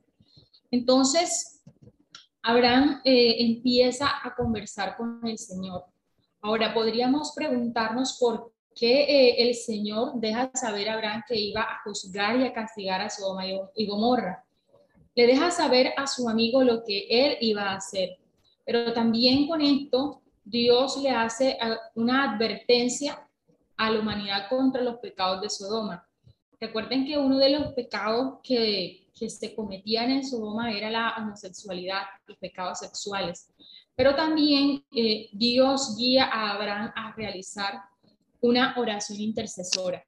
Entonces, 0.70 1.62
Abraham 2.42 3.00
eh, 3.04 3.36
empieza 3.38 4.08
a 4.22 4.34
conversar 4.34 4.96
con 4.96 5.20
el 5.26 5.38
Señor. 5.38 5.84
Ahora, 6.40 6.72
podríamos 6.72 7.32
preguntarnos 7.34 8.18
por 8.18 8.52
qué 8.74 9.02
eh, 9.02 9.48
el 9.48 9.54
Señor 9.54 10.12
deja 10.14 10.50
saber 10.54 10.88
a 10.88 10.94
Abraham 10.94 11.22
que 11.26 11.38
iba 11.38 11.62
a 11.62 11.80
juzgar 11.84 12.38
y 12.38 12.46
a 12.46 12.52
castigar 12.52 13.00
a 13.00 13.10
Sodoma 13.10 13.44
y 13.74 13.86
Gomorra. 13.86 14.44
Le 15.14 15.26
deja 15.26 15.50
saber 15.50 15.92
a 15.96 16.06
su 16.06 16.28
amigo 16.28 16.62
lo 16.62 16.84
que 16.84 17.06
él 17.10 17.36
iba 17.40 17.64
a 17.64 17.76
hacer. 17.76 18.21
Pero 18.64 18.92
también 18.92 19.46
con 19.46 19.60
esto, 19.60 20.22
Dios 20.44 20.96
le 21.02 21.10
hace 21.10 21.58
una 21.94 22.32
advertencia 22.32 23.28
a 23.76 23.90
la 23.90 24.00
humanidad 24.00 24.48
contra 24.48 24.82
los 24.82 24.96
pecados 24.96 25.40
de 25.40 25.50
Sodoma. 25.50 26.06
Recuerden 26.60 27.04
que 27.04 27.18
uno 27.18 27.38
de 27.38 27.50
los 27.50 27.72
pecados 27.72 28.38
que, 28.42 29.08
que 29.18 29.28
se 29.28 29.54
cometían 29.54 30.10
en 30.10 30.24
Sodoma 30.24 30.72
era 30.72 30.90
la 30.90 31.14
homosexualidad, 31.18 32.02
y 32.28 32.34
pecados 32.34 32.78
sexuales. 32.78 33.52
Pero 33.94 34.14
también 34.14 34.84
eh, 34.94 35.28
Dios 35.32 35.96
guía 35.96 36.24
a 36.24 36.52
Abraham 36.52 36.92
a 36.94 37.12
realizar 37.14 37.80
una 38.40 38.74
oración 38.76 39.20
intercesora. 39.20 40.04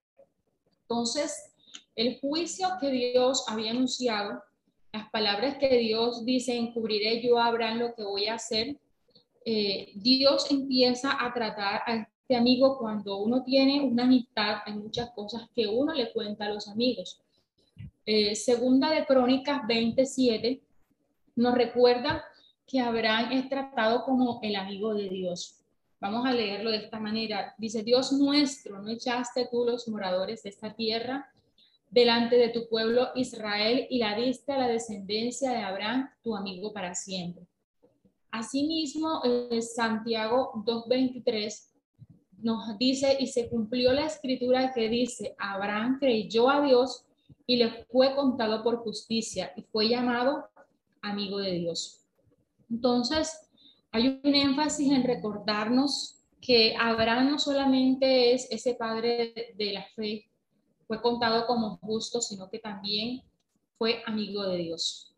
Entonces, 0.82 1.52
el 1.94 2.18
juicio 2.20 2.68
que 2.80 2.90
Dios 2.90 3.44
había 3.49 3.70
anunciado 3.70 4.42
las 4.95 5.11
palabras 5.11 5.57
que 5.59 5.77
Dios 5.79 6.25
dice, 6.25 6.57
encubriré 6.57 7.21
yo 7.21 7.37
a 7.37 7.47
Abraham 7.47 7.79
lo 7.81 7.95
que 7.97 8.05
voy 8.05 8.27
a 8.27 8.35
hacer, 8.35 8.77
eh, 9.45 9.91
Dios 9.97 10.49
empieza 10.53 11.17
a 11.21 11.35
tratar 11.35 11.83
a 11.85 11.97
este 11.97 12.37
amigo 12.37 12.79
cuando 12.79 13.17
uno 13.19 13.43
tiene 13.43 13.81
una 13.81 14.05
amistad, 14.05 14.59
hay 14.65 14.75
muchas 14.75 15.11
cosas 15.11 15.49
que 15.53 15.67
uno 15.67 15.93
le 15.93 16.13
cuenta 16.13 16.47
a 16.47 16.51
los 16.51 16.69
amigos. 16.69 17.21
Eh, 18.07 18.37
segunda 18.37 18.89
de 18.91 19.05
Crónicas 19.05 19.67
27 19.67 20.63
nos 21.35 21.55
recuerda 21.55 22.25
que 22.65 22.79
Abraham 22.79 23.33
es 23.33 23.49
tratado 23.49 24.05
como 24.05 24.39
el 24.45 24.55
amigo 24.55 24.95
de 24.95 25.09
Dios. 25.09 25.57
Vamos 26.01 26.25
a 26.25 26.33
leerlo 26.33 26.71
de 26.71 26.77
esta 26.77 27.01
manera. 27.01 27.53
Dice, 27.59 27.83
Dios 27.83 28.13
nuestro, 28.13 28.81
¿no 28.81 28.91
echaste 28.91 29.49
tú 29.51 29.65
los 29.65 29.89
moradores 29.89 30.45
de 30.45 30.51
esta 30.51 30.73
tierra 30.73 31.29
delante 31.95 32.37
de 32.37 32.49
tu 32.49 32.69
pueblo 32.69 33.11
Israel 33.15 33.87
y 33.89 33.99
la 33.99 34.17
diste 34.17 34.53
a 34.53 34.59
la 34.59 34.67
descendencia 34.67 35.53
de 35.53 35.59
Abraham, 35.59 36.11
tu 36.25 36.35
amigo 36.35 36.73
para 36.73 36.93
siempre. 36.93 37.47
Asimismo, 38.33 39.23
eh, 39.25 39.63
Santiago 39.63 40.51
2.23 40.67 41.71
nos 42.43 42.77
dice, 42.79 43.17
y 43.21 43.29
se 43.29 43.49
cumplió 43.49 43.93
la 43.93 44.07
escritura 44.07 44.73
que 44.75 44.89
dice, 44.89 45.37
Abraham 45.39 45.99
creyó 46.01 46.51
a 46.51 46.63
Dios 46.63 47.05
y 47.47 47.57
le 47.59 47.85
fue 47.85 48.17
contado 48.17 48.65
por 48.65 48.79
justicia 48.79 49.53
y 49.57 49.63
fue 49.63 49.89
llamado 49.89 50.49
amigo 51.01 51.39
de 51.39 51.53
Dios. 51.53 52.01
Entonces, 52.69 53.49
hay 53.93 54.21
un 54.25 54.35
énfasis 54.35 54.91
en 54.91 55.05
recordarnos 55.05 56.19
que 56.41 56.75
Abraham 56.77 57.31
no 57.31 57.39
solamente 57.39 58.35
es 58.35 58.51
ese 58.51 58.75
padre 58.75 59.55
de 59.57 59.73
la 59.73 59.85
fe, 59.95 60.29
fue 60.87 61.00
contado 61.00 61.47
como 61.47 61.76
justo, 61.79 62.21
sino 62.21 62.49
que 62.50 62.59
también 62.59 63.23
fue 63.79 64.03
amigo 64.07 64.43
de 64.45 64.59
Dios. 64.59 65.14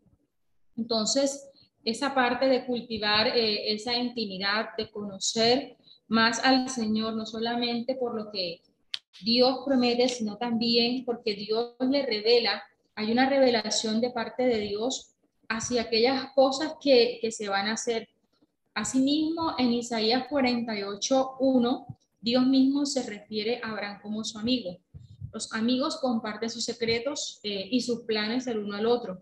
Entonces, 0.76 1.50
esa 1.84 2.14
parte 2.14 2.46
de 2.46 2.66
cultivar 2.66 3.28
eh, 3.28 3.72
esa 3.72 3.94
intimidad, 3.94 4.70
de 4.76 4.90
conocer 4.90 5.76
más 6.08 6.44
al 6.44 6.68
Señor, 6.68 7.14
no 7.14 7.26
solamente 7.26 7.94
por 7.94 8.14
lo 8.14 8.30
que 8.30 8.60
Dios 9.22 9.60
promete, 9.64 10.08
sino 10.08 10.36
también 10.36 11.04
porque 11.04 11.34
Dios 11.34 11.74
le 11.80 12.04
revela, 12.04 12.62
hay 12.94 13.12
una 13.12 13.28
revelación 13.28 14.00
de 14.00 14.10
parte 14.10 14.44
de 14.44 14.58
Dios 14.58 15.14
hacia 15.48 15.82
aquellas 15.82 16.32
cosas 16.34 16.74
que, 16.80 17.20
se 17.30 17.48
van 17.48 17.68
a 17.68 17.74
hacer. 17.74 18.08
Asimismo, 18.74 19.54
en 19.58 19.72
Isaías 19.72 20.28
48.1, 20.28 21.86
Dios 22.20 22.46
mismo 22.46 22.84
se 22.84 23.02
refiere 23.08 23.60
a 23.62 23.70
Abraham 23.70 24.00
como 24.02 24.24
su 24.24 24.38
amigo. 24.38 24.78
Los 25.36 25.52
amigos 25.52 25.98
comparten 25.98 26.48
sus 26.48 26.64
secretos 26.64 27.40
eh, 27.42 27.68
y 27.70 27.82
sus 27.82 28.04
planes 28.04 28.46
el 28.46 28.56
uno 28.56 28.74
al 28.74 28.86
otro. 28.86 29.20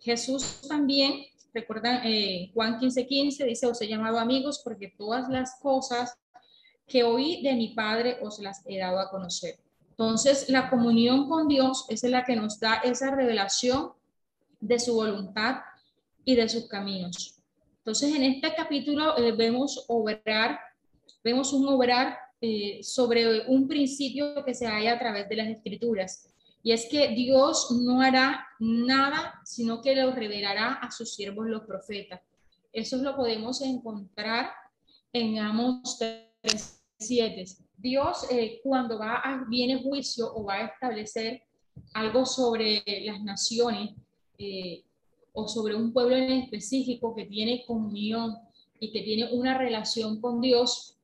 Jesús 0.00 0.62
también, 0.68 1.26
recuerdan, 1.52 2.00
eh, 2.04 2.50
Juan 2.52 2.80
15, 2.80 3.06
15 3.06 3.44
dice, 3.44 3.68
os 3.68 3.80
he 3.80 3.86
llamado 3.86 4.18
amigos 4.18 4.60
porque 4.64 4.92
todas 4.98 5.28
las 5.28 5.54
cosas 5.60 6.18
que 6.88 7.04
oí 7.04 7.40
de 7.44 7.54
mi 7.54 7.68
Padre 7.68 8.18
os 8.20 8.40
las 8.40 8.62
he 8.66 8.80
dado 8.80 8.98
a 8.98 9.08
conocer. 9.10 9.60
Entonces, 9.90 10.48
la 10.48 10.68
comunión 10.68 11.28
con 11.28 11.46
Dios 11.46 11.86
es 11.88 12.02
la 12.02 12.24
que 12.24 12.34
nos 12.34 12.58
da 12.58 12.80
esa 12.82 13.14
revelación 13.14 13.92
de 14.58 14.80
su 14.80 14.96
voluntad 14.96 15.58
y 16.24 16.34
de 16.34 16.48
sus 16.48 16.66
caminos. 16.66 17.36
Entonces, 17.78 18.12
en 18.12 18.24
este 18.24 18.52
capítulo 18.56 19.16
eh, 19.18 19.30
vemos 19.30 19.84
obrar, 19.86 20.58
vemos 21.22 21.52
un 21.52 21.68
obrar 21.68 22.23
eh, 22.46 22.82
sobre 22.82 23.46
un 23.46 23.66
principio 23.66 24.44
que 24.44 24.52
se 24.52 24.66
halla 24.66 24.92
a 24.92 24.98
través 24.98 25.30
de 25.30 25.36
las 25.36 25.48
escrituras. 25.48 26.28
Y 26.62 26.72
es 26.72 26.86
que 26.90 27.08
Dios 27.08 27.70
no 27.70 28.02
hará 28.02 28.46
nada, 28.60 29.40
sino 29.46 29.80
que 29.80 29.96
lo 29.96 30.12
revelará 30.12 30.74
a 30.74 30.90
sus 30.90 31.14
siervos 31.14 31.46
los 31.46 31.62
profetas. 31.62 32.20
Eso 32.70 32.98
lo 32.98 33.16
podemos 33.16 33.62
encontrar 33.62 34.50
en 35.10 35.38
Amos 35.38 35.98
3.7. 35.98 37.64
Dios 37.78 38.26
eh, 38.30 38.60
cuando 38.62 38.98
va 38.98 39.20
a, 39.20 39.46
viene 39.48 39.82
juicio 39.82 40.30
o 40.34 40.44
va 40.44 40.56
a 40.56 40.66
establecer 40.66 41.44
algo 41.94 42.26
sobre 42.26 42.84
las 43.06 43.22
naciones 43.22 43.94
eh, 44.36 44.84
o 45.32 45.48
sobre 45.48 45.76
un 45.76 45.94
pueblo 45.94 46.14
en 46.14 46.42
específico 46.42 47.14
que 47.14 47.24
tiene 47.24 47.64
comunión 47.66 48.36
y 48.78 48.92
que 48.92 49.00
tiene 49.00 49.32
una 49.32 49.56
relación 49.56 50.20
con 50.20 50.42
Dios, 50.42 50.98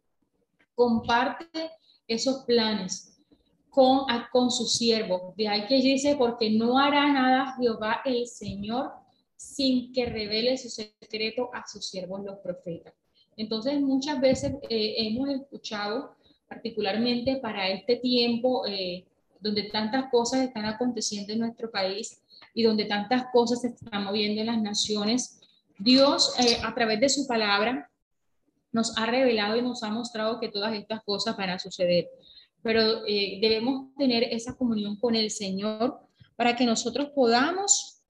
comparte 0.81 1.73
esos 2.09 2.45
planes 2.45 3.21
con, 3.69 4.07
con 4.33 4.51
su 4.51 4.65
siervo. 4.65 5.35
De 5.37 5.47
ahí 5.47 5.67
que 5.67 5.75
dice, 5.75 6.17
porque 6.17 6.49
no 6.49 6.79
hará 6.79 7.13
nada 7.13 7.55
Jehová 7.61 8.01
el 8.07 8.27
Señor 8.27 8.91
sin 9.37 9.93
que 9.93 10.07
revele 10.07 10.57
su 10.57 10.71
secreto 10.71 11.51
a 11.53 11.67
sus 11.67 11.87
siervos 11.87 12.25
los 12.25 12.39
profetas. 12.39 12.95
Entonces, 13.37 13.79
muchas 13.79 14.23
veces 14.23 14.55
eh, 14.71 14.95
hemos 14.97 15.29
escuchado, 15.29 16.17
particularmente 16.49 17.37
para 17.37 17.69
este 17.69 17.97
tiempo, 17.97 18.67
eh, 18.67 19.05
donde 19.39 19.65
tantas 19.65 20.11
cosas 20.11 20.41
están 20.41 20.65
aconteciendo 20.65 21.35
en 21.35 21.41
nuestro 21.41 21.71
país 21.71 22.23
y 22.55 22.63
donde 22.63 22.87
tantas 22.87 23.27
cosas 23.35 23.61
se 23.61 23.69
están 23.69 24.05
moviendo 24.05 24.41
en 24.41 24.47
las 24.47 24.63
naciones, 24.63 25.41
Dios, 25.79 26.35
eh, 26.41 26.57
a 26.65 26.75
través 26.75 27.01
de 27.01 27.11
su 27.11 27.27
palabra, 27.27 27.90
nos 28.73 28.97
ha 28.97 29.07
revelado 29.07 29.57
y 29.57 29.63
nos 29.63 29.83
ha 29.83 29.91
mostrado 29.91 30.39
que 30.39 30.49
todas 30.49 30.75
estas 30.75 31.03
cosas 31.03 31.37
van 31.37 31.51
a 31.51 31.59
suceder. 31.59 32.09
Pero 32.63 33.07
eh, 33.07 33.39
debemos 33.41 33.95
tener 33.97 34.25
esa 34.25 34.57
comunión 34.57 34.97
con 34.97 35.15
el 35.15 35.31
Señor 35.31 35.99
para 36.37 36.57
que 36.57 36.65
nosotros 36.65 37.09
podamos 37.15 38.03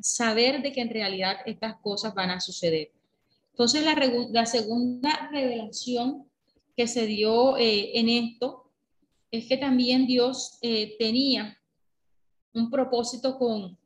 saber 0.00 0.62
de 0.62 0.72
que 0.72 0.80
en 0.80 0.90
realidad 0.90 1.36
estas 1.46 1.76
cosas 1.80 2.14
van 2.14 2.30
a 2.30 2.40
suceder. 2.40 2.90
Entonces, 3.50 3.84
la, 3.84 4.46
segunda 4.46 5.30
revelación 5.32 6.26
que 6.76 6.86
se 6.86 7.06
dio 7.06 7.56
eh, 7.56 7.98
en 7.98 8.08
esto 8.08 8.70
es 9.30 9.46
que 9.46 9.56
también 9.56 10.06
Dios 10.06 10.58
eh, 10.60 10.96
tenía 10.98 11.56
un 12.52 12.70
propósito 12.70 13.38
con, 13.38 13.78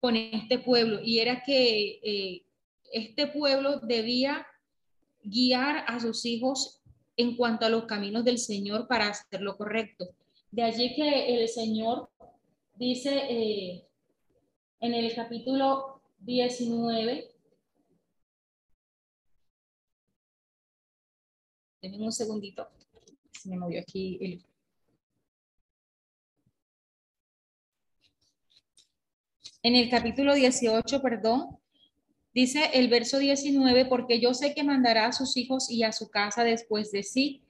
con 0.00 0.16
este 0.16 0.58
pueblo 0.58 1.00
y 1.02 1.18
era 1.18 1.42
que 1.42 2.42
este 2.92 3.26
pueblo 3.28 3.80
debía 3.80 4.46
guiar 5.30 5.84
a 5.86 6.00
sus 6.00 6.24
hijos 6.26 6.80
en 7.16 7.36
cuanto 7.36 7.66
a 7.66 7.68
los 7.68 7.84
caminos 7.84 8.24
del 8.24 8.38
Señor 8.38 8.86
para 8.88 9.08
hacer 9.08 9.40
lo 9.40 9.56
correcto. 9.56 10.08
De 10.50 10.62
allí 10.62 10.94
que 10.94 11.34
el 11.34 11.48
Señor 11.48 12.10
dice 12.74 13.10
eh, 13.28 13.86
en 14.80 14.94
el 14.94 15.14
capítulo 15.14 16.02
19, 16.20 17.28
Denme 21.82 22.04
un 22.04 22.12
segundito, 22.12 22.68
se 23.32 23.48
me 23.48 23.56
movió 23.56 23.80
aquí 23.80 24.42
en 29.62 29.76
el 29.76 29.88
capítulo 29.88 30.34
18, 30.34 31.02
perdón, 31.02 31.59
dice 32.34 32.70
el 32.74 32.88
verso 32.88 33.18
19, 33.18 33.86
porque 33.86 34.20
yo 34.20 34.34
sé 34.34 34.54
que 34.54 34.64
mandará 34.64 35.06
a 35.06 35.12
sus 35.12 35.36
hijos 35.36 35.70
y 35.70 35.82
a 35.82 35.92
su 35.92 36.10
casa 36.10 36.44
después 36.44 36.90
de 36.92 37.02
sí, 37.02 37.42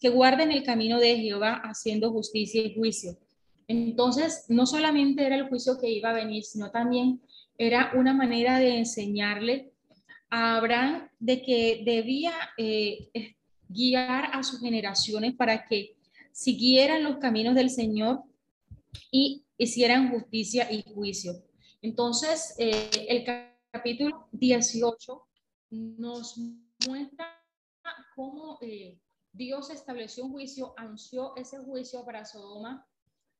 que 0.00 0.10
guarden 0.10 0.52
el 0.52 0.62
camino 0.62 1.00
de 1.00 1.16
Jehová 1.18 1.60
haciendo 1.64 2.12
justicia 2.12 2.62
y 2.62 2.74
juicio. 2.74 3.18
Entonces, 3.66 4.44
no 4.48 4.66
solamente 4.66 5.26
era 5.26 5.36
el 5.36 5.48
juicio 5.48 5.78
que 5.78 5.90
iba 5.90 6.10
a 6.10 6.14
venir, 6.14 6.44
sino 6.44 6.70
también 6.70 7.20
era 7.58 7.92
una 7.94 8.14
manera 8.14 8.58
de 8.58 8.78
enseñarle 8.78 9.72
a 10.30 10.56
Abraham 10.56 11.08
de 11.18 11.42
que 11.42 11.82
debía 11.84 12.32
eh, 12.56 13.10
guiar 13.68 14.30
a 14.32 14.42
sus 14.42 14.60
generaciones 14.60 15.34
para 15.34 15.66
que 15.66 15.96
siguieran 16.32 17.02
los 17.02 17.18
caminos 17.18 17.54
del 17.54 17.68
Señor 17.70 18.22
y 19.10 19.42
hicieran 19.58 20.10
justicia 20.10 20.70
y 20.70 20.84
juicio. 20.94 21.32
Entonces, 21.82 22.54
eh, 22.58 22.88
el 23.08 23.24
capítulo 23.70 24.28
18 24.32 25.28
nos 25.70 26.38
muestra 26.86 27.44
cómo 28.16 28.58
eh, 28.62 28.98
Dios 29.32 29.70
estableció 29.70 30.24
un 30.24 30.32
juicio, 30.32 30.74
anunció 30.76 31.36
ese 31.36 31.58
juicio 31.58 32.04
para 32.04 32.24
Sodoma 32.24 32.86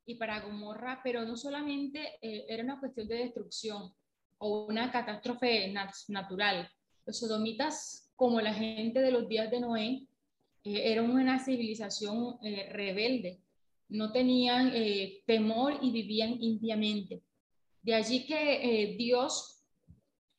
y 0.04 0.14
para 0.16 0.40
Gomorra, 0.40 1.00
pero 1.02 1.24
no 1.24 1.36
solamente 1.36 2.18
eh, 2.20 2.44
era 2.48 2.62
una 2.62 2.78
cuestión 2.78 3.08
de 3.08 3.16
destrucción 3.16 3.92
o 4.38 4.66
una 4.66 4.92
catástrofe 4.92 5.72
natural. 6.08 6.70
Los 7.06 7.18
sodomitas, 7.18 8.10
como 8.14 8.40
la 8.40 8.54
gente 8.54 9.00
de 9.00 9.10
los 9.10 9.28
días 9.28 9.50
de 9.50 9.60
Noé, 9.60 10.06
eh, 10.64 10.92
eran 10.92 11.10
una 11.10 11.38
civilización 11.38 12.38
eh, 12.42 12.68
rebelde, 12.72 13.40
no 13.88 14.12
tenían 14.12 14.70
temor 15.24 15.78
y 15.80 15.90
vivían 15.90 16.36
impiamente. 16.42 17.22
De 17.80 17.94
allí 17.94 18.26
que 18.26 18.94
Dios 18.98 19.57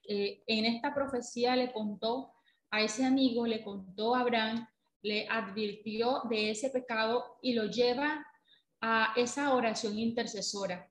en 0.09 0.65
esta 0.65 0.93
profecía 0.93 1.55
le 1.55 1.71
contó 1.71 2.33
a 2.71 2.81
ese 2.81 3.05
amigo, 3.05 3.45
le 3.45 3.63
contó 3.63 4.15
a 4.15 4.21
Abraham, 4.21 4.67
le 5.01 5.27
advirtió 5.29 6.23
de 6.29 6.51
ese 6.51 6.69
pecado 6.69 7.37
y 7.41 7.53
lo 7.53 7.65
lleva 7.65 8.25
a 8.81 9.13
esa 9.15 9.53
oración 9.53 9.97
intercesora. 9.97 10.89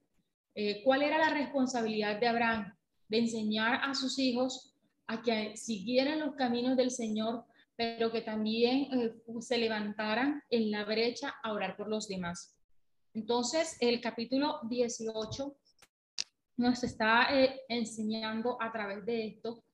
Eh, 0.54 0.82
¿Cuál 0.84 1.02
era 1.02 1.18
la 1.18 1.30
responsabilidad 1.30 2.18
de 2.18 2.28
Abraham? 2.28 2.74
De 3.08 3.18
enseñar 3.18 3.80
a 3.82 3.94
sus 3.94 4.18
hijos 4.18 4.74
a 5.06 5.22
que 5.22 5.56
siguieran 5.56 6.20
los 6.20 6.34
caminos 6.34 6.76
del 6.76 6.90
Señor, 6.90 7.44
pero 7.76 8.10
que 8.10 8.22
también 8.22 8.88
eh, 8.92 9.14
se 9.40 9.58
levantaran 9.58 10.42
en 10.50 10.70
la 10.70 10.84
brecha 10.84 11.34
a 11.42 11.52
orar 11.52 11.76
por 11.76 11.88
los 11.88 12.08
demás. 12.08 12.56
Entonces, 13.14 13.76
el 13.80 14.00
capítulo 14.00 14.60
18 14.68 15.56
nos 16.58 16.84
está 16.84 17.28
eh, 17.34 17.62
enseñando 17.68 18.60
a 18.60 18.70
través 18.70 19.06
de 19.06 19.26
esto 19.28 19.64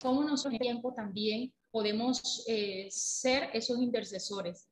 cómo 0.00 0.22
nosotros 0.22 0.60
tiempo 0.60 0.94
también 0.94 1.52
podemos 1.70 2.44
eh, 2.46 2.88
ser 2.90 3.50
esos 3.52 3.78
intercesores. 3.80 4.68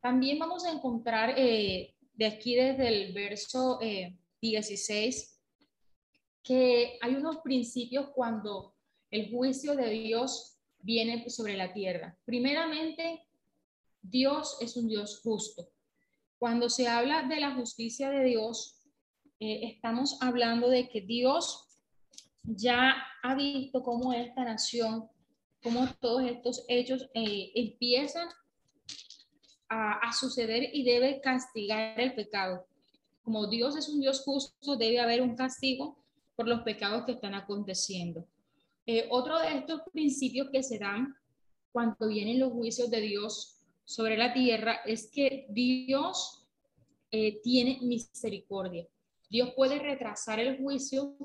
También 0.00 0.38
vamos 0.38 0.64
a 0.64 0.70
encontrar 0.70 1.34
eh, 1.36 1.94
de 2.12 2.26
aquí 2.26 2.54
desde 2.54 2.88
el 2.88 3.12
verso 3.12 3.80
16 4.40 5.22
eh, 5.22 5.28
que 6.42 6.98
hay 7.00 7.14
unos 7.14 7.38
principios 7.38 8.10
cuando 8.14 8.74
el 9.10 9.30
juicio 9.30 9.74
de 9.74 9.90
Dios 9.90 10.58
viene 10.78 11.28
sobre 11.28 11.56
la 11.56 11.72
tierra. 11.72 12.16
Primeramente, 12.24 13.26
Dios 14.00 14.56
es 14.60 14.76
un 14.76 14.88
Dios 14.88 15.20
justo. 15.22 15.68
Cuando 16.38 16.68
se 16.68 16.86
habla 16.86 17.24
de 17.24 17.40
la 17.40 17.54
justicia 17.54 18.10
de 18.10 18.24
Dios, 18.24 18.75
estamos 19.38 20.18
hablando 20.20 20.68
de 20.68 20.88
que 20.88 21.00
Dios 21.00 21.68
ya 22.42 22.94
ha 23.22 23.34
visto 23.34 23.82
cómo 23.82 24.12
esta 24.12 24.44
nación 24.44 25.08
cómo 25.66 25.88
todos 26.00 26.22
estos 26.22 26.64
hechos 26.68 27.10
eh, 27.12 27.50
empiezan 27.56 28.28
a, 29.68 30.12
suceder 30.12 30.70
y 30.72 30.84
debe 30.84 31.20
castigar 31.20 32.00
el 32.00 32.14
pecado. 32.14 32.64
Como 33.22 33.48
Dios 33.48 33.76
es 33.76 33.88
un 33.88 34.00
Dios 34.00 34.22
justo, 34.22 34.76
debe 34.76 35.00
haber 35.00 35.22
un 35.22 35.34
castigo 35.34 35.98
por 36.36 36.46
los 36.46 36.62
pecados 36.62 37.04
que 37.04 37.12
están 37.12 37.34
aconteciendo. 37.34 38.24
Eh, 38.86 39.08
otro 39.10 39.40
de 39.40 39.58
estos 39.58 39.80
principios 39.92 40.50
que 40.52 40.62
se 40.62 40.78
dan 40.78 41.16
cuando 41.72 42.06
vienen 42.06 42.38
los 42.38 42.52
juicios 42.52 42.88
de 42.88 43.00
Dios 43.00 43.58
sobre 43.84 44.16
la 44.16 44.32
tierra 44.32 44.78
es 44.86 45.10
que 45.10 45.46
Dios 45.50 46.46
eh, 47.10 47.40
tiene 47.42 47.80
misericordia. 47.82 48.86
Dios 49.28 49.52
puede 49.54 49.78
retrasar 49.78 50.38
el 50.40 50.58
juicio 50.58 51.16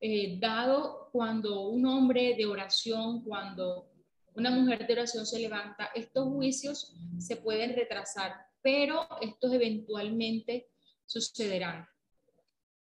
eh, 0.00 0.38
dado 0.40 1.08
cuando 1.12 1.68
un 1.68 1.86
hombre 1.86 2.34
de 2.34 2.46
oración, 2.46 3.22
cuando 3.22 3.88
una 4.34 4.50
mujer 4.50 4.86
de 4.86 4.94
oración 4.94 5.26
se 5.26 5.38
levanta, 5.38 5.90
estos 5.94 6.26
juicios 6.28 6.94
se 7.18 7.36
pueden 7.36 7.74
retrasar, 7.76 8.32
pero 8.62 9.06
estos 9.20 9.52
eventualmente 9.52 10.68
sucederán. 11.06 11.86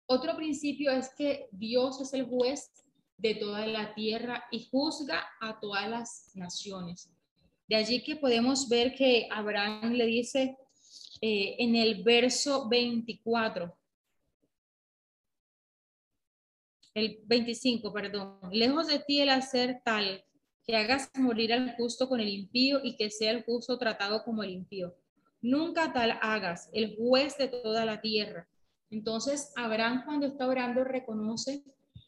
Otro 0.07 0.37
principio 0.37 0.91
es 0.91 1.11
que 1.17 1.49
Dios 1.53 2.01
es 2.01 2.13
el 2.13 2.27
juez 2.27 2.71
de 3.17 3.35
toda 3.37 3.67
la 3.67 3.95
tierra 3.95 4.45
y 4.51 4.69
juzga 4.71 5.27
a 5.41 5.59
todas 5.59 5.89
las 5.89 6.31
naciones. 6.35 7.11
De 7.69 7.77
allí 7.77 8.03
que 8.03 8.17
podemos 8.17 8.69
ver 8.69 8.95
que 8.95 9.29
Abraham 9.31 9.93
le 9.93 10.07
dice 10.07 10.59
eh, 11.21 11.57
en 11.59 11.77
el 11.77 12.03
verso 12.03 12.69
24, 12.69 13.75
el 16.95 17.21
25, 17.25 17.93
perdón, 17.93 18.39
lejos 18.51 18.87
de 18.87 18.99
ti 18.99 19.21
el 19.21 19.31
hacer 19.31 19.81
tal 19.85 20.25
que 20.65 20.77
hagas 20.77 21.11
morir 21.19 21.53
al 21.53 21.75
justo 21.77 22.09
con 22.09 22.21
el 22.21 22.29
impío 22.29 22.81
y 22.83 22.97
que 22.97 23.11
sea 23.11 23.33
el 23.33 23.43
justo 23.45 23.79
tratado 23.79 24.23
como 24.25 24.43
el 24.43 24.51
impío. 24.51 24.95
Nunca 25.41 25.93
tal 25.93 26.19
hagas, 26.23 26.69
el 26.73 26.97
juez 26.97 27.37
de 27.37 27.49
toda 27.49 27.85
la 27.85 28.01
tierra. 28.01 28.49
Entonces, 28.91 29.53
Abraham 29.57 30.03
cuando 30.05 30.27
está 30.27 30.47
orando 30.47 30.85
reconoce 30.85 31.65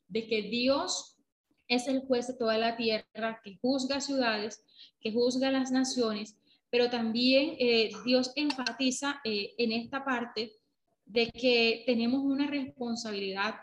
de 0.09 0.27
que 0.27 0.43
Dios 0.43 1.19
es 1.67 1.89
el 1.89 2.01
juez 2.07 2.29
de 2.29 2.35
toda 2.35 2.59
la 2.59 2.77
tierra, 2.77 3.41
que 3.43 3.57
juzga 3.61 4.01
ciudades, 4.01 4.63
que 5.01 5.13
juzga 5.13 5.51
las 5.51 5.73
naciones, 5.73 6.37
pero 6.71 6.91
también 6.91 7.57
eh, 7.59 7.91
Dios 8.05 8.33
enfatiza 8.37 9.21
eh, 9.25 9.55
en 9.59 9.73
esta 9.73 10.05
parte 10.05 10.53
de 11.07 11.31
que 11.31 11.83
tenemos 11.87 12.23
una 12.23 12.47
responsabilidad 12.47 13.55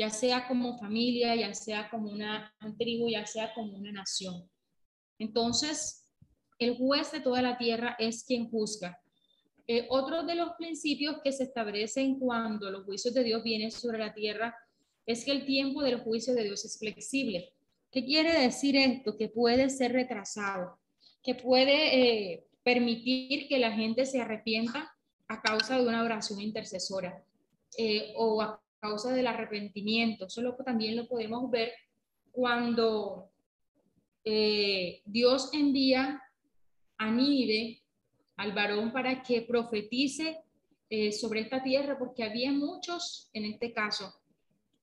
ya 0.00 0.08
sea 0.08 0.48
como 0.48 0.78
familia, 0.78 1.36
ya 1.36 1.52
sea 1.52 1.90
como 1.90 2.10
una 2.10 2.54
tribu, 2.78 3.10
ya 3.10 3.26
sea 3.26 3.52
como 3.52 3.76
una 3.76 3.92
nación. 3.92 4.48
Entonces, 5.18 6.10
el 6.58 6.78
juez 6.78 7.12
de 7.12 7.20
toda 7.20 7.42
la 7.42 7.58
tierra 7.58 7.96
es 7.98 8.24
quien 8.24 8.48
juzga. 8.48 8.98
Eh, 9.66 9.86
otro 9.90 10.22
de 10.22 10.36
los 10.36 10.52
principios 10.56 11.16
que 11.22 11.32
se 11.32 11.44
establecen 11.44 12.18
cuando 12.18 12.70
los 12.70 12.86
juicios 12.86 13.12
de 13.12 13.24
Dios 13.24 13.42
vienen 13.42 13.70
sobre 13.70 13.98
la 13.98 14.14
tierra 14.14 14.56
es 15.04 15.22
que 15.22 15.32
el 15.32 15.44
tiempo 15.44 15.82
del 15.82 16.00
juicio 16.00 16.32
de 16.32 16.44
Dios 16.44 16.64
es 16.64 16.78
flexible. 16.78 17.52
¿Qué 17.90 18.02
quiere 18.02 18.40
decir 18.40 18.76
esto? 18.76 19.18
Que 19.18 19.28
puede 19.28 19.68
ser 19.68 19.92
retrasado, 19.92 20.78
que 21.22 21.34
puede 21.34 22.32
eh, 22.32 22.46
permitir 22.62 23.48
que 23.48 23.58
la 23.58 23.72
gente 23.72 24.06
se 24.06 24.22
arrepienta 24.22 24.90
a 25.28 25.42
causa 25.42 25.76
de 25.76 25.86
una 25.86 26.02
oración 26.02 26.40
intercesora 26.40 27.22
eh, 27.76 28.14
o 28.16 28.40
causa 28.80 29.12
del 29.12 29.26
arrepentimiento. 29.26 30.26
Eso 30.26 30.56
también 30.64 30.96
lo 30.96 31.06
podemos 31.06 31.50
ver 31.50 31.72
cuando 32.32 33.30
eh, 34.24 35.02
Dios 35.04 35.50
envía 35.52 36.22
a 36.98 37.10
Nínive 37.10 37.82
al 38.36 38.52
varón 38.52 38.92
para 38.92 39.22
que 39.22 39.42
profetice 39.42 40.38
eh, 40.88 41.12
sobre 41.12 41.40
esta 41.40 41.62
tierra, 41.62 41.98
porque 41.98 42.24
había 42.24 42.52
muchos 42.52 43.28
en 43.32 43.44
este 43.44 43.72
caso. 43.72 44.14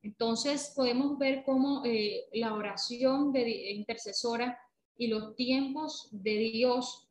Entonces 0.03 0.71
podemos 0.75 1.17
ver 1.17 1.43
cómo 1.43 1.83
eh, 1.83 2.25
la 2.33 2.53
oración 2.53 3.31
de, 3.33 3.71
intercesora 3.71 4.57
y 4.97 5.07
los 5.07 5.35
tiempos 5.35 6.07
de 6.11 6.37
Dios 6.37 7.07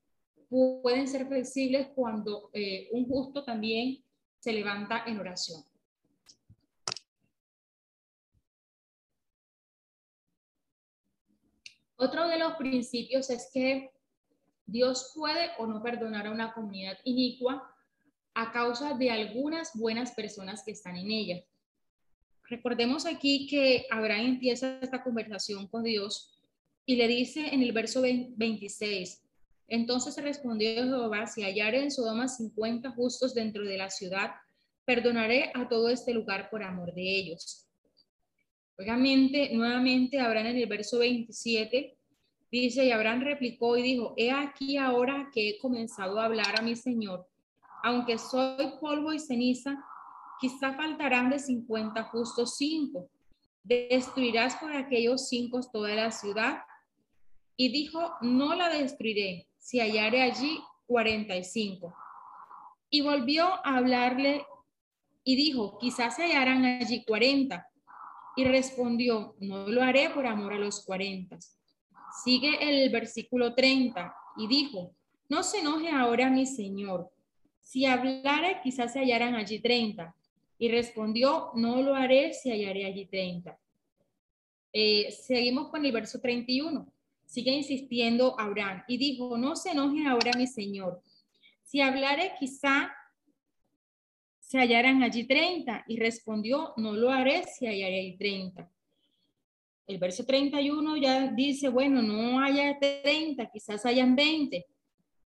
pueden 0.48 1.08
ser 1.08 1.26
flexibles 1.26 1.88
cuando 1.94 2.50
un 2.92 3.08
justo 3.08 3.44
también 3.44 3.98
se 4.38 4.52
levanta 4.52 5.02
en 5.06 5.18
oración. 5.18 5.64
Otro 11.96 12.28
de 12.28 12.38
los 12.38 12.54
principios 12.54 13.30
es 13.30 13.50
que 13.52 13.90
Dios 14.66 15.12
puede 15.14 15.50
o 15.58 15.66
no 15.66 15.82
perdonar 15.82 16.26
a 16.26 16.30
una 16.30 16.52
comunidad 16.52 16.98
inicua 17.04 17.72
a 18.34 18.52
causa 18.52 18.94
de 18.94 19.10
algunas 19.10 19.70
buenas 19.74 20.12
personas 20.12 20.62
que 20.64 20.72
están 20.72 20.96
en 20.96 21.10
ella. 21.10 21.44
Recordemos 22.48 23.06
aquí 23.06 23.46
que 23.46 23.86
Abraham 23.90 24.26
empieza 24.26 24.78
esta 24.80 25.02
conversación 25.02 25.66
con 25.68 25.82
Dios 25.82 26.38
y 26.84 26.96
le 26.96 27.08
dice 27.08 27.48
en 27.54 27.62
el 27.62 27.72
verso 27.72 28.02
26, 28.02 29.22
entonces 29.68 30.22
respondió 30.22 30.84
Jehová, 30.84 31.26
si 31.26 31.42
hallar 31.42 31.74
en 31.74 31.90
Sodoma 31.90 32.28
50 32.28 32.90
justos 32.90 33.34
dentro 33.34 33.64
de 33.64 33.78
la 33.78 33.90
ciudad, 33.90 34.32
perdonaré 34.84 35.50
a 35.54 35.68
todo 35.68 35.88
este 35.88 36.14
lugar 36.14 36.48
por 36.50 36.62
amor 36.62 36.94
de 36.94 37.02
ellos. 37.02 37.65
Obviamente, 38.78 39.50
nuevamente 39.54 40.20
Abraham 40.20 40.48
en 40.48 40.56
el 40.58 40.66
verso 40.66 40.98
27 40.98 41.96
dice, 42.50 42.84
y 42.84 42.90
Abraham 42.90 43.22
replicó 43.22 43.76
y 43.76 43.82
dijo, 43.82 44.14
he 44.16 44.30
aquí 44.30 44.76
ahora 44.76 45.30
que 45.32 45.50
he 45.50 45.58
comenzado 45.58 46.20
a 46.20 46.26
hablar 46.26 46.58
a 46.58 46.62
mi 46.62 46.76
Señor, 46.76 47.26
aunque 47.82 48.18
soy 48.18 48.72
polvo 48.80 49.12
y 49.12 49.18
ceniza, 49.18 49.82
quizá 50.40 50.74
faltarán 50.74 51.30
de 51.30 51.38
50 51.38 52.02
justos 52.04 52.56
cinco. 52.56 53.08
¿Destruirás 53.62 54.56
por 54.56 54.72
aquellos 54.72 55.28
cinco 55.28 55.60
toda 55.72 55.94
la 55.94 56.10
ciudad? 56.10 56.58
Y 57.56 57.70
dijo, 57.70 58.12
no 58.20 58.54
la 58.54 58.68
destruiré, 58.68 59.48
si 59.58 59.80
hallare 59.80 60.22
allí 60.22 60.60
45. 60.86 61.94
Y 62.90 63.00
volvió 63.00 63.46
a 63.46 63.78
hablarle 63.78 64.44
y 65.24 65.34
dijo, 65.36 65.78
quizás 65.78 66.16
se 66.16 66.24
hallarán 66.24 66.64
allí 66.64 67.04
40. 67.04 67.66
Y 68.36 68.44
respondió, 68.44 69.34
no 69.40 69.66
lo 69.68 69.82
haré 69.82 70.10
por 70.10 70.26
amor 70.26 70.52
a 70.52 70.58
los 70.58 70.84
40. 70.84 71.38
Sigue 72.24 72.58
el 72.60 72.90
versículo 72.90 73.54
30 73.54 74.14
y 74.36 74.46
dijo, 74.46 74.94
no 75.28 75.42
se 75.42 75.58
enoje 75.58 75.88
ahora 75.90 76.30
mi 76.30 76.46
señor. 76.46 77.10
Si 77.60 77.84
hablare, 77.84 78.60
quizás 78.62 78.92
se 78.92 79.00
hallarán 79.00 79.34
allí 79.34 79.58
30. 79.58 80.14
Y 80.58 80.70
respondió, 80.70 81.50
no 81.54 81.82
lo 81.82 81.94
haré 81.94 82.32
si 82.32 82.50
hallaré 82.50 82.86
allí 82.86 83.06
30. 83.06 83.58
Eh, 84.72 85.10
seguimos 85.10 85.68
con 85.68 85.84
el 85.84 85.92
verso 85.92 86.20
31. 86.20 86.86
Sigue 87.24 87.50
insistiendo 87.50 88.38
Abraham 88.38 88.84
y 88.86 88.98
dijo, 88.98 89.36
no 89.36 89.56
se 89.56 89.70
enoje 89.70 90.06
ahora 90.06 90.32
mi 90.36 90.46
señor. 90.46 91.02
Si 91.62 91.80
hablare, 91.80 92.34
quizá 92.38 92.92
se 94.46 94.58
hallarán 94.58 95.02
allí 95.02 95.26
30. 95.26 95.84
Y 95.88 95.98
respondió, 95.98 96.72
no 96.76 96.92
lo 96.92 97.10
haré 97.10 97.42
si 97.44 97.66
hallaré 97.66 97.98
allí 97.98 98.16
30. 98.16 98.70
El 99.88 99.98
verso 99.98 100.24
31 100.24 100.96
ya 100.96 101.32
dice, 101.32 101.68
bueno, 101.68 102.00
no 102.00 102.40
haya 102.40 102.78
30, 102.78 103.50
quizás 103.50 103.84
hayan 103.84 104.14
20. 104.14 104.64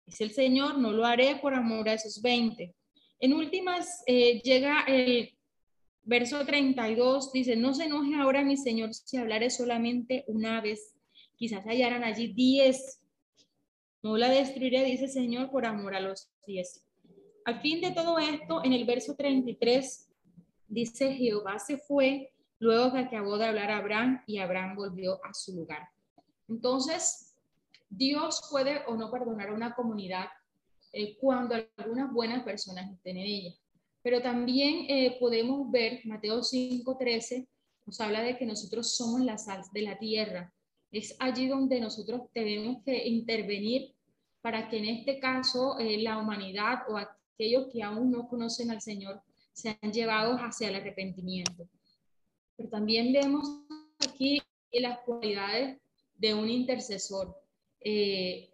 Dice 0.07 0.25
el 0.25 0.33
Señor, 0.33 0.79
no 0.79 0.93
lo 0.93 1.05
haré 1.05 1.37
por 1.37 1.55
amor 1.55 1.89
a 1.89 1.95
esos 1.95 2.21
20. 2.23 2.75
En 3.21 3.35
últimas, 3.35 4.03
eh, 4.07 4.41
llega 4.43 4.85
el 4.87 5.37
verso 6.03 6.45
32, 6.45 7.33
dice, 7.33 7.57
no 7.57 7.75
se 7.75 7.85
enoje 7.85 8.15
ahora 8.15 8.43
mi 8.43 8.57
Señor 8.57 8.95
si 8.95 9.19
hablaré 9.19 9.51
solamente 9.51 10.25
una 10.29 10.61
vez. 10.63 10.95
Quizás 11.37 11.65
hallarán 11.67 12.05
allí 12.05 12.33
10. 12.33 13.01
No 14.03 14.17
la 14.17 14.31
destruiré, 14.31 14.83
dice 14.85 15.05
el 15.05 15.11
Señor, 15.11 15.51
por 15.51 15.67
amor 15.67 15.95
a 15.95 16.01
los 16.01 16.31
10. 16.47 16.90
Al 17.51 17.61
fin 17.61 17.81
de 17.81 17.91
todo 17.91 18.17
esto, 18.21 18.63
en 18.63 18.73
el 18.73 18.85
verso 18.85 19.17
33, 19.17 20.09
dice, 20.69 21.15
Jehová 21.15 21.59
se 21.59 21.79
fue 21.79 22.33
luego 22.61 22.93
que 22.93 23.01
acabó 23.01 23.39
de 23.39 23.47
hablar 23.47 23.73
a 23.73 23.79
Abraham 23.79 24.23
y 24.25 24.39
Abraham 24.39 24.77
volvió 24.77 25.19
a 25.25 25.35
su 25.35 25.57
lugar. 25.57 25.89
Entonces, 26.49 27.35
Dios 27.89 28.47
puede 28.53 28.85
o 28.87 28.95
no 28.95 29.11
perdonar 29.11 29.49
a 29.49 29.53
una 29.53 29.75
comunidad 29.75 30.27
eh, 30.93 31.17
cuando 31.19 31.57
algunas 31.77 32.13
buenas 32.13 32.45
personas 32.45 32.89
estén 32.89 33.17
en 33.17 33.27
ella. 33.27 33.55
Pero 34.01 34.23
también 34.23 34.87
eh, 34.89 35.17
podemos 35.19 35.69
ver, 35.73 36.03
Mateo 36.05 36.43
5:13 36.45 37.49
nos 37.85 38.01
habla 38.01 38.23
de 38.23 38.39
que 38.39 38.47
nosotros 38.47 38.95
somos 38.95 39.23
la 39.23 39.39
sal 39.39 39.63
de 39.73 39.83
la 39.83 39.99
tierra. 39.99 40.55
Es 40.93 41.17
allí 41.19 41.49
donde 41.49 41.81
nosotros 41.81 42.31
tenemos 42.33 42.85
que 42.85 43.09
intervenir 43.09 43.93
para 44.41 44.69
que 44.69 44.79
en 44.79 44.85
este 44.85 45.19
caso 45.19 45.81
eh, 45.81 46.01
la 46.01 46.19
humanidad 46.19 46.83
o 46.89 46.97
aquellos 47.41 47.69
que 47.73 47.83
aún 47.83 48.11
no 48.11 48.29
conocen 48.29 48.71
al 48.71 48.83
Señor 48.83 49.23
sean 49.53 49.93
llevados 49.93 50.39
hacia 50.41 50.69
el 50.69 50.75
arrepentimiento. 50.75 51.67
Pero 52.57 52.69
también 52.69 53.13
vemos 53.13 53.49
aquí 53.99 54.43
las 54.73 54.99
cualidades 55.01 55.79
de 56.19 56.35
un 56.35 56.51
intercesor. 56.51 57.35
Eh, 57.81 58.51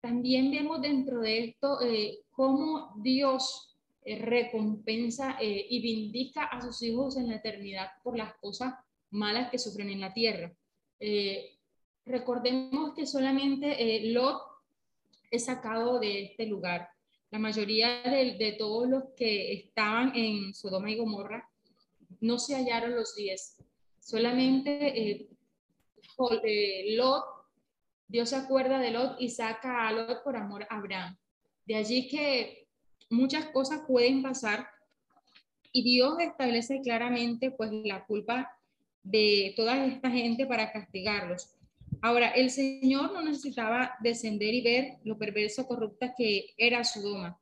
también 0.00 0.50
vemos 0.50 0.82
dentro 0.82 1.20
de 1.20 1.44
esto 1.44 1.80
eh, 1.80 2.18
cómo 2.32 2.94
Dios 3.00 3.76
eh, 4.04 4.18
recompensa 4.18 5.36
y 5.40 5.80
vindica 5.80 6.44
a 6.44 6.60
sus 6.60 6.82
hijos 6.82 7.16
en 7.16 7.28
la 7.28 7.36
eternidad 7.36 7.90
por 8.02 8.16
las 8.16 8.34
cosas 8.40 8.74
malas 9.10 9.50
que 9.50 9.58
sufren 9.58 9.90
en 9.90 10.00
la 10.00 10.12
tierra. 10.12 10.52
recordemos 12.04 12.94
que 12.94 13.06
solamente 13.06 14.00
Lot 14.12 14.42
es 15.30 15.44
sacado 15.44 16.00
de 16.00 16.24
este 16.24 16.46
lugar. 16.46 16.88
La 17.30 17.38
mayoría 17.38 18.02
de, 18.02 18.56
todos 18.58 18.88
los 18.88 19.04
que 19.16 19.52
estaban 19.52 20.12
en 20.14 20.54
Sodoma 20.54 20.90
y 20.90 20.96
Gomorra 20.96 21.48
no 22.20 22.38
se 22.38 22.54
hallaron 22.54 22.94
los 22.94 23.14
diez. 23.14 23.56
Solamente 24.00 25.28
Lot 26.96 27.38
Dios 28.08 28.30
se 28.30 28.36
acuerda 28.36 28.78
de 28.78 28.90
Lot 28.90 29.20
y 29.20 29.28
saca 29.28 29.86
a 29.86 29.92
Lot 29.92 30.24
por 30.24 30.34
amor 30.34 30.62
a 30.64 30.76
Abraham. 30.76 31.14
De 31.66 31.76
allí 31.76 32.08
que 32.08 32.66
muchas 33.10 33.46
cosas 33.50 33.82
pueden 33.86 34.22
pasar 34.22 34.66
y 35.72 35.82
Dios 35.82 36.18
establece 36.18 36.80
claramente 36.80 37.50
pues 37.50 37.70
la 37.84 38.06
culpa 38.06 38.50
de 39.02 39.52
toda 39.56 39.84
esta 39.84 40.10
gente 40.10 40.46
para 40.46 40.72
castigarlos. 40.72 41.54
Ahora, 42.00 42.30
el 42.30 42.50
Señor 42.50 43.12
no 43.12 43.22
necesitaba 43.22 43.94
descender 44.00 44.54
y 44.54 44.62
ver 44.62 44.98
lo 45.04 45.18
perverso, 45.18 45.66
corrupta 45.66 46.14
que 46.16 46.54
era 46.56 46.84
Sodoma. 46.84 47.40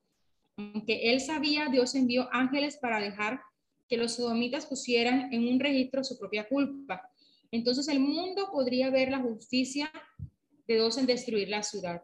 Aunque 0.57 1.13
él 1.13 1.21
sabía, 1.21 1.67
Dios 1.71 1.95
envió 1.95 2.29
ángeles 2.33 2.79
para 2.79 3.01
dejar 3.01 3.41
que 3.89 3.97
los 3.97 4.15
sodomitas 4.15 4.67
pusieran 4.67 5.33
en 5.33 5.47
un 5.47 5.61
registro 5.61 6.03
su 6.03 6.19
propia 6.19 6.49
culpa. 6.49 7.03
Entonces 7.51 7.89
el 7.89 8.01
mundo 8.01 8.49
podría 8.51 8.91
ver 8.91 9.11
la 9.11 9.21
justicia 9.21 9.91
de 10.67 10.77
dos 10.77 10.99
en 10.99 11.07
destruir 11.07 11.49
la 11.49 11.63
ciudad. 11.63 12.03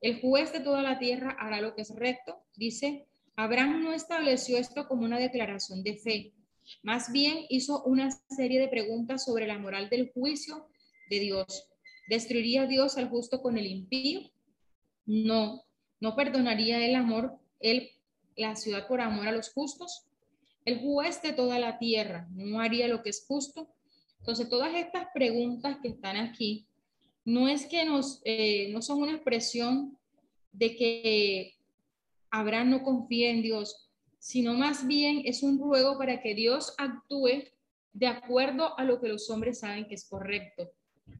El 0.00 0.20
juez 0.20 0.52
de 0.52 0.60
toda 0.60 0.82
la 0.82 0.98
tierra 0.98 1.36
hará 1.38 1.60
lo 1.60 1.74
que 1.74 1.82
es 1.82 1.94
recto. 1.94 2.44
Dice, 2.56 3.06
Abraham 3.36 3.82
no 3.82 3.92
estableció 3.92 4.58
esto 4.58 4.86
como 4.88 5.04
una 5.04 5.18
declaración 5.18 5.82
de 5.82 5.96
fe. 5.96 6.34
Más 6.82 7.12
bien 7.12 7.46
hizo 7.48 7.82
una 7.84 8.10
serie 8.10 8.60
de 8.60 8.68
preguntas 8.68 9.24
sobre 9.24 9.46
la 9.46 9.58
moral 9.58 9.88
del 9.88 10.10
juicio 10.12 10.68
de 11.08 11.20
Dios. 11.20 11.68
¿Destruiría 12.06 12.66
Dios 12.66 12.96
al 12.96 13.08
justo 13.08 13.42
con 13.42 13.58
el 13.58 13.66
impío? 13.66 14.20
No, 15.06 15.64
no 16.00 16.14
perdonaría 16.14 16.84
el 16.84 16.94
amor, 16.94 17.38
él, 17.60 17.90
la 18.36 18.54
ciudad 18.56 18.86
por 18.86 19.00
amor 19.00 19.28
a 19.28 19.32
los 19.32 19.50
justos. 19.50 20.06
El 20.64 20.80
juez 20.80 21.22
de 21.22 21.32
toda 21.32 21.58
la 21.58 21.78
tierra 21.78 22.28
no 22.32 22.60
haría 22.60 22.88
lo 22.88 23.02
que 23.02 23.10
es 23.10 23.24
justo. 23.26 23.68
Entonces, 24.18 24.48
todas 24.48 24.74
estas 24.74 25.08
preguntas 25.14 25.78
que 25.82 25.88
están 25.88 26.16
aquí 26.16 26.66
no 27.24 27.48
es 27.48 27.66
que 27.66 27.84
nos, 27.84 28.20
eh, 28.24 28.68
no 28.72 28.82
son 28.82 29.02
una 29.02 29.12
expresión 29.12 29.96
de 30.52 30.76
que 30.76 31.54
Abraham 32.30 32.70
no 32.70 32.82
confía 32.82 33.30
en 33.30 33.42
Dios, 33.42 33.90
sino 34.18 34.54
más 34.54 34.86
bien 34.86 35.22
es 35.24 35.42
un 35.42 35.58
ruego 35.58 35.98
para 35.98 36.20
que 36.20 36.34
Dios 36.34 36.74
actúe 36.78 37.44
de 37.92 38.06
acuerdo 38.06 38.78
a 38.78 38.84
lo 38.84 39.00
que 39.00 39.08
los 39.08 39.30
hombres 39.30 39.60
saben 39.60 39.86
que 39.86 39.94
es 39.94 40.04
correcto. 40.04 40.70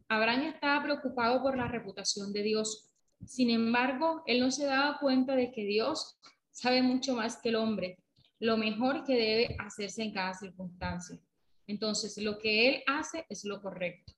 Abraham 0.08 0.42
estaba 0.42 0.82
preocupado 0.82 1.42
por 1.42 1.56
la 1.56 1.68
reputación 1.68 2.32
de 2.32 2.42
Dios. 2.42 2.90
Sin 3.24 3.50
embargo, 3.50 4.22
él 4.26 4.40
no 4.40 4.50
se 4.50 4.66
daba 4.66 4.98
cuenta 4.98 5.34
de 5.34 5.52
que 5.52 5.64
Dios 5.64 6.18
sabe 6.50 6.82
mucho 6.82 7.14
más 7.14 7.36
que 7.40 7.50
el 7.50 7.56
hombre, 7.56 7.98
lo 8.38 8.56
mejor 8.56 9.04
que 9.04 9.14
debe 9.14 9.56
hacerse 9.58 10.02
en 10.02 10.12
cada 10.12 10.34
circunstancia. 10.34 11.18
Entonces, 11.66 12.16
lo 12.18 12.38
que 12.38 12.68
él 12.68 12.82
hace 12.86 13.26
es 13.28 13.44
lo 13.44 13.60
correcto. 13.60 14.12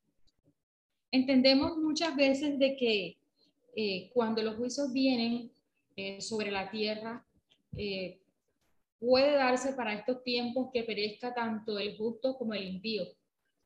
Entendemos 1.11 1.78
muchas 1.78 2.14
veces 2.14 2.59
de 2.59 2.76
que 2.76 3.18
eh, 3.74 4.11
cuando 4.12 4.42
los 4.42 4.57
juicios 4.57 4.92
vienen 4.92 5.50
eh, 5.96 6.20
sobre 6.20 6.50
la 6.50 6.70
tierra, 6.70 7.26
eh, 7.76 8.20
puede 9.00 9.33
darse 9.33 9.72
para 9.72 9.94
estos 9.94 10.22
tiempos 10.22 10.70
que 10.72 10.83
perezca 10.83 11.33
tanto 11.33 11.78
el 11.78 11.96
justo 11.96 12.37
como 12.37 12.54
el 12.54 12.66
impío. 12.66 13.04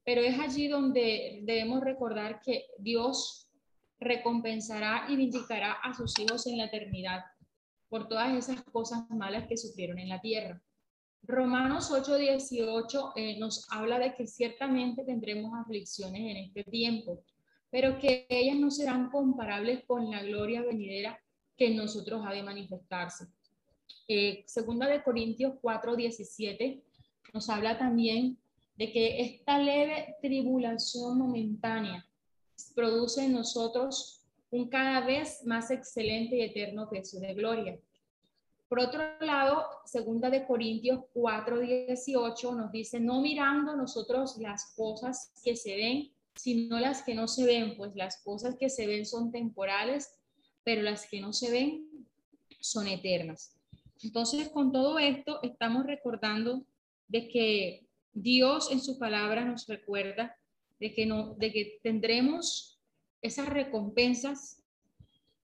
Pero 0.04 0.20
es 0.22 0.38
allí 0.38 0.68
donde 0.68 1.40
debemos 1.42 1.82
recordar 1.82 2.40
que 2.40 2.66
Dios 2.78 3.48
recompensará 4.00 5.06
y 5.08 5.16
vindicará 5.16 5.72
a 5.72 5.94
sus 5.94 6.18
hijos 6.18 6.46
en 6.46 6.58
la 6.58 6.64
eternidad 6.64 7.24
por 7.88 8.08
todas 8.08 8.34
esas 8.34 8.62
cosas 8.64 9.08
malas 9.10 9.46
que 9.46 9.56
sufrieron 9.56 9.98
en 9.98 10.08
la 10.08 10.20
tierra. 10.20 10.60
Romanos 11.22 11.92
8:18 11.92 13.38
nos 13.38 13.66
habla 13.70 13.98
de 13.98 14.14
que 14.14 14.26
ciertamente 14.26 15.04
tendremos 15.04 15.52
aflicciones 15.54 16.20
en 16.20 16.36
este 16.36 16.64
tiempo, 16.64 17.22
pero 17.70 17.98
que 17.98 18.26
ellas 18.28 18.56
no 18.56 18.70
serán 18.70 19.08
comparables 19.10 19.84
con 19.86 20.10
la 20.10 20.22
gloria 20.22 20.62
venidera 20.62 21.18
que 21.56 21.68
en 21.68 21.76
nosotros 21.76 22.22
ha 22.26 22.32
de 22.32 22.42
manifestarse. 22.42 23.26
Eh, 24.08 24.42
segunda 24.46 24.88
de 24.88 25.02
Corintios 25.02 25.54
4, 25.60 25.94
17 25.94 26.82
nos 27.32 27.48
habla 27.48 27.78
también 27.78 28.36
de 28.76 28.90
que 28.92 29.20
esta 29.20 29.58
leve 29.58 30.16
tribulación 30.20 31.18
momentánea 31.18 32.06
produce 32.74 33.24
en 33.24 33.32
nosotros 33.32 34.22
un 34.50 34.68
cada 34.68 35.00
vez 35.00 35.44
más 35.44 35.70
excelente 35.70 36.36
y 36.36 36.42
eterno 36.42 36.88
peso 36.88 37.18
de 37.20 37.34
gloria. 37.34 37.78
Por 38.68 38.80
otro 38.80 39.02
lado, 39.20 39.66
segunda 39.84 40.30
de 40.30 40.46
Corintios 40.46 41.00
4, 41.12 41.60
18 41.60 42.54
nos 42.54 42.72
dice, 42.72 43.00
no 43.00 43.20
mirando 43.20 43.76
nosotros 43.76 44.38
las 44.38 44.74
cosas 44.74 45.32
que 45.44 45.56
se 45.56 45.76
ven, 45.76 46.12
sino 46.34 46.80
las 46.80 47.02
que 47.02 47.14
no 47.14 47.28
se 47.28 47.44
ven, 47.44 47.76
pues 47.76 47.94
las 47.94 48.22
cosas 48.22 48.56
que 48.58 48.70
se 48.70 48.86
ven 48.86 49.04
son 49.04 49.30
temporales, 49.30 50.14
pero 50.64 50.82
las 50.82 51.06
que 51.06 51.20
no 51.20 51.32
se 51.32 51.50
ven 51.50 52.06
son 52.60 52.86
eternas. 52.86 53.58
Entonces, 54.02 54.48
con 54.48 54.72
todo 54.72 54.98
esto, 54.98 55.40
estamos 55.42 55.84
recordando 55.84 56.64
de 57.08 57.28
que 57.28 57.86
Dios 58.12 58.70
en 58.70 58.80
su 58.80 58.98
palabra 58.98 59.44
nos 59.44 59.66
recuerda 59.66 60.36
de 60.78 60.92
que, 60.94 61.06
no, 61.06 61.34
de 61.34 61.52
que 61.52 61.78
tendremos 61.82 62.80
esas 63.22 63.48
recompensas 63.48 64.62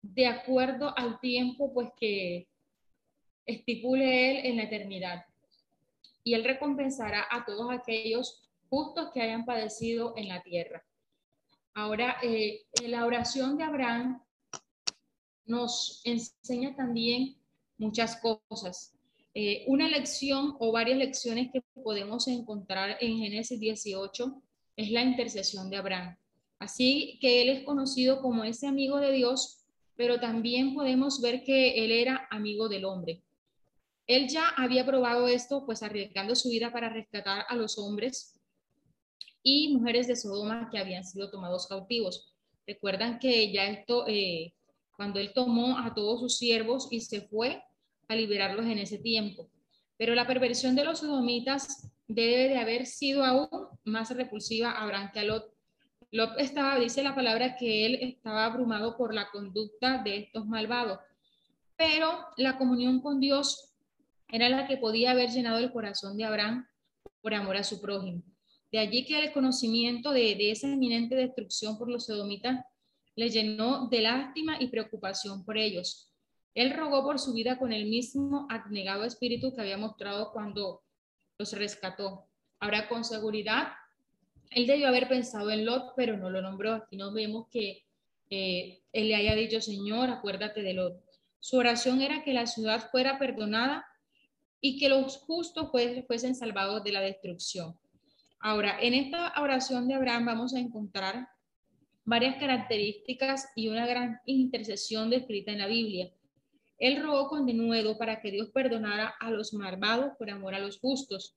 de 0.03 0.27
acuerdo 0.27 0.97
al 0.97 1.19
tiempo 1.21 1.73
pues 1.73 1.89
que 1.99 2.47
estipule 3.47 4.31
Él 4.31 4.47
en 4.47 4.57
la 4.57 4.65
eternidad. 4.65 5.25
Y 6.23 6.35
Él 6.35 6.45
recompensará 6.45 7.27
a 7.31 7.45
todos 7.45 7.71
aquellos 7.71 8.49
justos 8.69 9.11
que 9.13 9.23
hayan 9.23 9.45
padecido 9.45 10.15
en 10.17 10.29
la 10.29 10.43
tierra. 10.43 10.85
Ahora, 11.75 12.17
eh, 12.23 12.65
la 12.87 13.05
oración 13.05 13.57
de 13.57 13.65
Abraham 13.65 14.23
nos 15.47 16.03
enseña 16.05 16.75
también 16.77 17.37
muchas 17.79 18.21
cosas. 18.21 18.95
Eh, 19.37 19.65
una 19.67 19.89
lección 19.89 20.57
o 20.61 20.71
varias 20.71 20.97
lecciones 20.97 21.51
que 21.53 21.61
podemos 21.83 22.29
encontrar 22.29 22.97
en 23.01 23.19
Génesis 23.19 23.59
18 23.59 24.43
es 24.77 24.91
la 24.93 25.03
intercesión 25.03 25.69
de 25.71 25.77
Abraham. 25.77 26.17
Así 26.61 27.19
que 27.21 27.43
él 27.43 27.49
es 27.49 27.65
conocido 27.65 28.23
como 28.23 28.45
ese 28.45 28.69
amigo 28.69 28.99
de 28.99 29.11
Dios, 29.11 29.65
pero 29.97 30.21
también 30.21 30.73
podemos 30.73 31.21
ver 31.21 31.43
que 31.43 31.85
él 31.85 31.91
era 31.91 32.29
amigo 32.31 32.69
del 32.69 32.85
hombre. 32.85 33.23
Él 34.07 34.29
ya 34.29 34.51
había 34.51 34.87
probado 34.87 35.27
esto, 35.27 35.67
pues 35.67 35.83
arriesgando 35.83 36.37
su 36.37 36.51
vida 36.51 36.73
para 36.73 36.89
rescatar 36.89 37.45
a 37.49 37.57
los 37.57 37.77
hombres 37.79 38.41
y 39.43 39.75
mujeres 39.75 40.07
de 40.07 40.15
Sodoma 40.15 40.69
que 40.71 40.79
habían 40.79 41.05
sido 41.05 41.31
tomados 41.31 41.67
cautivos. 41.67 42.35
Recuerdan 42.67 43.19
que 43.19 43.53
ya 43.53 43.67
esto, 43.67 44.07
eh, 44.07 44.55
cuando 44.97 45.19
él 45.19 45.33
tomó 45.35 45.79
a 45.79 45.93
todos 45.93 46.21
sus 46.21 46.39
siervos 46.39 46.89
y 46.91 47.01
se 47.01 47.23
fue 47.23 47.63
a 48.09 48.15
liberarlos 48.15 48.67
en 48.67 48.79
ese 48.79 48.99
tiempo. 48.99 49.51
Pero 49.97 50.15
la 50.15 50.27
perversión 50.27 50.75
de 50.75 50.85
los 50.85 51.01
sodomitas 51.01 51.91
debe 52.09 52.49
de 52.49 52.59
haber 52.59 52.87
sido 52.87 53.25
aún 53.25 53.49
más 53.85 54.11
repulsiva 54.15 54.71
a 54.71 54.83
Abraham 54.83 55.11
que 55.13 55.21
a 55.21 55.25
Lot. 55.25 55.55
Lot 56.11 56.39
estaba, 56.39 56.79
dice 56.79 57.03
la 57.03 57.15
palabra, 57.15 57.57
que 57.57 57.87
él 57.87 57.99
estaba 58.01 58.45
abrumado 58.45 58.97
por 58.97 59.15
la 59.15 59.31
conducta 59.31 60.03
de 60.03 60.19
estos 60.19 60.47
malvados. 60.47 60.99
Pero 61.77 62.27
la 62.37 62.57
comunión 62.57 63.01
con 63.01 63.21
Dios 63.21 63.75
era 64.29 64.49
la 64.49 64.67
que 64.67 64.77
podía 64.77 65.13
haber 65.13 65.31
llenado 65.31 65.59
el 65.59 65.73
corazón 65.73 66.17
de 66.17 66.25
Abraham 66.25 66.67
por 67.21 67.35
amor 67.35 67.57
a 67.57 67.65
su 67.65 67.81
prójimo. 67.81 68.23
De 68.71 68.79
allí 68.79 69.05
que 69.05 69.19
el 69.19 69.33
conocimiento 69.33 70.13
de, 70.13 70.35
de 70.35 70.51
esa 70.51 70.69
inminente 70.69 71.15
destrucción 71.15 71.79
por 71.79 71.89
los 71.89 72.07
sodomitas 72.07 72.65
le 73.17 73.31
llenó 73.31 73.89
de 73.89 74.03
lástima 74.03 74.57
y 74.61 74.69
preocupación 74.69 75.45
por 75.45 75.57
ellos. 75.57 76.14
Él 76.55 76.73
rogó 76.73 77.03
por 77.03 77.19
su 77.19 77.33
vida 77.33 77.59
con 77.59 77.73
el 77.73 77.87
mismo 77.87 78.47
abnegado 78.51 79.05
espíritu 79.05 79.55
que 79.55 79.61
había 79.61 79.77
mostrado 79.77 80.33
cuando 80.33 80.83
los 81.39 81.53
rescató. 81.53 82.27
Ahora, 82.61 82.89
con 82.89 83.05
seguridad, 83.05 83.69
él 84.51 84.67
debió 84.67 84.89
haber 84.89 85.09
pensado 85.09 85.51
en 85.51 85.65
Lot, 85.65 85.95
pero 85.97 86.17
no 86.17 86.31
lo 86.31 86.41
nombró. 86.41 86.75
Aquí 86.75 86.97
no 86.97 87.13
vemos 87.13 87.49
que 87.51 87.85
eh, 88.31 88.81
él 88.93 89.09
le 89.09 89.17
haya 89.17 89.35
dicho, 89.35 89.61
Señor, 89.61 90.11
acuérdate 90.11 90.63
de 90.63 90.75
Lot. 90.75 91.03
Su 91.41 91.59
oración 91.59 92.01
era 92.01 92.23
que 92.23 92.33
la 92.33 92.47
ciudad 92.47 92.89
fuera 92.91 93.19
perdonada 93.19 93.85
y 94.61 94.79
que 94.79 94.89
los 94.89 95.19
justos 95.19 95.71
fuesen 96.07 96.35
salvados 96.35 96.83
de 96.85 96.93
la 96.93 97.01
destrucción. 97.01 97.77
Ahora, 98.41 98.79
en 98.81 98.95
esta 98.95 99.35
oración 99.41 99.89
de 99.89 99.95
Abraham 99.95 100.27
vamos 100.27 100.55
a 100.55 100.59
encontrar 100.59 101.29
varias 102.05 102.37
características 102.37 103.49
y 103.57 103.69
una 103.69 103.87
gran 103.87 104.21
intercesión 104.27 105.11
descrita 105.11 105.53
en 105.53 105.59
la 105.59 105.67
Biblia. 105.67 106.11
Él 106.79 107.03
rogó 107.03 107.29
con 107.29 107.47
denuedo 107.47 107.97
para 107.99 108.21
que 108.21 108.31
Dios 108.31 108.51
perdonara 108.51 109.15
a 109.21 109.31
los 109.31 109.55
malvados 109.55 110.13
por 110.19 110.31
amor 110.31 110.55
a 110.55 110.59
los 110.59 110.79
justos. 110.79 111.37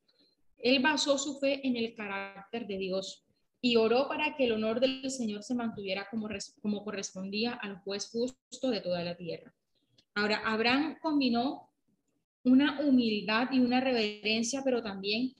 Él 0.57 0.81
basó 0.81 1.17
su 1.17 1.39
fe 1.39 1.65
en 1.65 1.75
el 1.75 1.93
carácter 1.93 2.65
de 2.67 2.77
Dios 2.77 3.23
y 3.61 3.75
oró 3.75 4.07
para 4.07 4.35
que 4.35 4.45
el 4.45 4.53
honor 4.53 4.79
del 4.79 5.09
Señor 5.09 5.43
se 5.43 5.55
mantuviera 5.55 6.07
como, 6.09 6.27
como 6.61 6.83
correspondía 6.83 7.53
al 7.53 7.77
juez 7.79 8.09
justo 8.11 8.69
de 8.69 8.81
toda 8.81 9.03
la 9.03 9.15
tierra. 9.15 9.53
Ahora, 10.15 10.41
Abraham 10.45 10.97
combinó 11.01 11.69
una 12.43 12.79
humildad 12.81 13.49
y 13.51 13.59
una 13.59 13.81
reverencia, 13.81 14.61
pero 14.63 14.81
también 14.81 15.35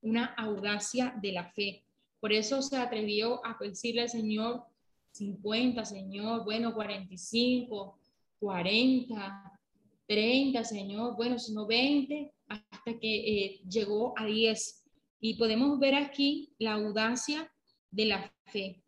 una 0.00 0.26
audacia 0.26 1.14
de 1.20 1.32
la 1.32 1.44
fe. 1.52 1.84
Por 2.20 2.32
eso 2.32 2.62
se 2.62 2.76
atrevió 2.76 3.44
a 3.44 3.56
decirle 3.60 4.02
al 4.02 4.08
Señor 4.08 4.64
50, 5.12 5.84
Señor, 5.84 6.44
bueno, 6.44 6.72
45, 6.72 7.98
40, 8.42 9.60
30, 10.08 10.64
Señor, 10.64 11.14
bueno, 11.16 11.38
sino 11.38 11.64
20, 11.64 12.34
hasta 12.48 12.98
que 12.98 13.14
eh, 13.14 13.60
llegó 13.68 14.12
a 14.18 14.26
10. 14.26 14.84
Y 15.20 15.34
podemos 15.34 15.78
ver 15.78 15.94
aquí 15.94 16.52
la 16.58 16.72
audacia 16.72 17.48
de 17.92 18.06
la 18.06 18.34
fe. 18.46 18.82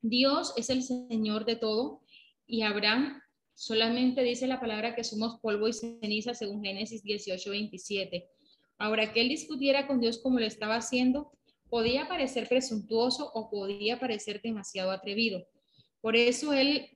Dios 0.00 0.54
es 0.56 0.70
el 0.70 0.84
Señor 0.84 1.44
de 1.44 1.56
todo 1.56 2.02
y 2.46 2.62
Abraham 2.62 3.20
Solamente 3.54 4.22
dice 4.22 4.46
la 4.46 4.60
palabra 4.60 4.94
que 4.94 5.04
somos 5.04 5.38
polvo 5.40 5.68
y 5.68 5.72
ceniza 5.72 6.34
según 6.34 6.64
Génesis 6.64 7.02
18, 7.02 7.50
27. 7.50 8.28
Ahora, 8.78 9.12
que 9.12 9.20
él 9.20 9.28
discutiera 9.28 9.86
con 9.86 10.00
Dios 10.00 10.18
como 10.18 10.40
lo 10.40 10.46
estaba 10.46 10.76
haciendo, 10.76 11.30
podía 11.68 12.08
parecer 12.08 12.48
presuntuoso 12.48 13.30
o 13.34 13.50
podía 13.50 14.00
parecer 14.00 14.40
demasiado 14.42 14.90
atrevido. 14.90 15.46
Por 16.00 16.16
eso 16.16 16.52
él 16.52 16.88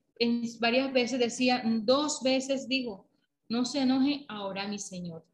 varias 0.61 0.92
veces 0.92 1.18
decía, 1.18 1.62
dos 1.64 2.22
veces 2.22 2.68
dijo, 2.68 3.09
no 3.48 3.64
se 3.64 3.81
enoje 3.81 4.24
ahora 4.29 4.66
mi 4.66 4.79
Señor. 4.79 5.24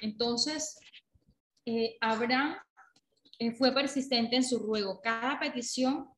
Entonces, 0.00 0.78
eh, 1.66 1.96
Abraham 2.00 2.56
eh, 3.38 3.52
fue 3.52 3.72
persistente 3.72 4.36
en 4.36 4.44
su 4.44 4.58
ruego. 4.58 5.00
Cada 5.00 5.38
petición 5.38 6.08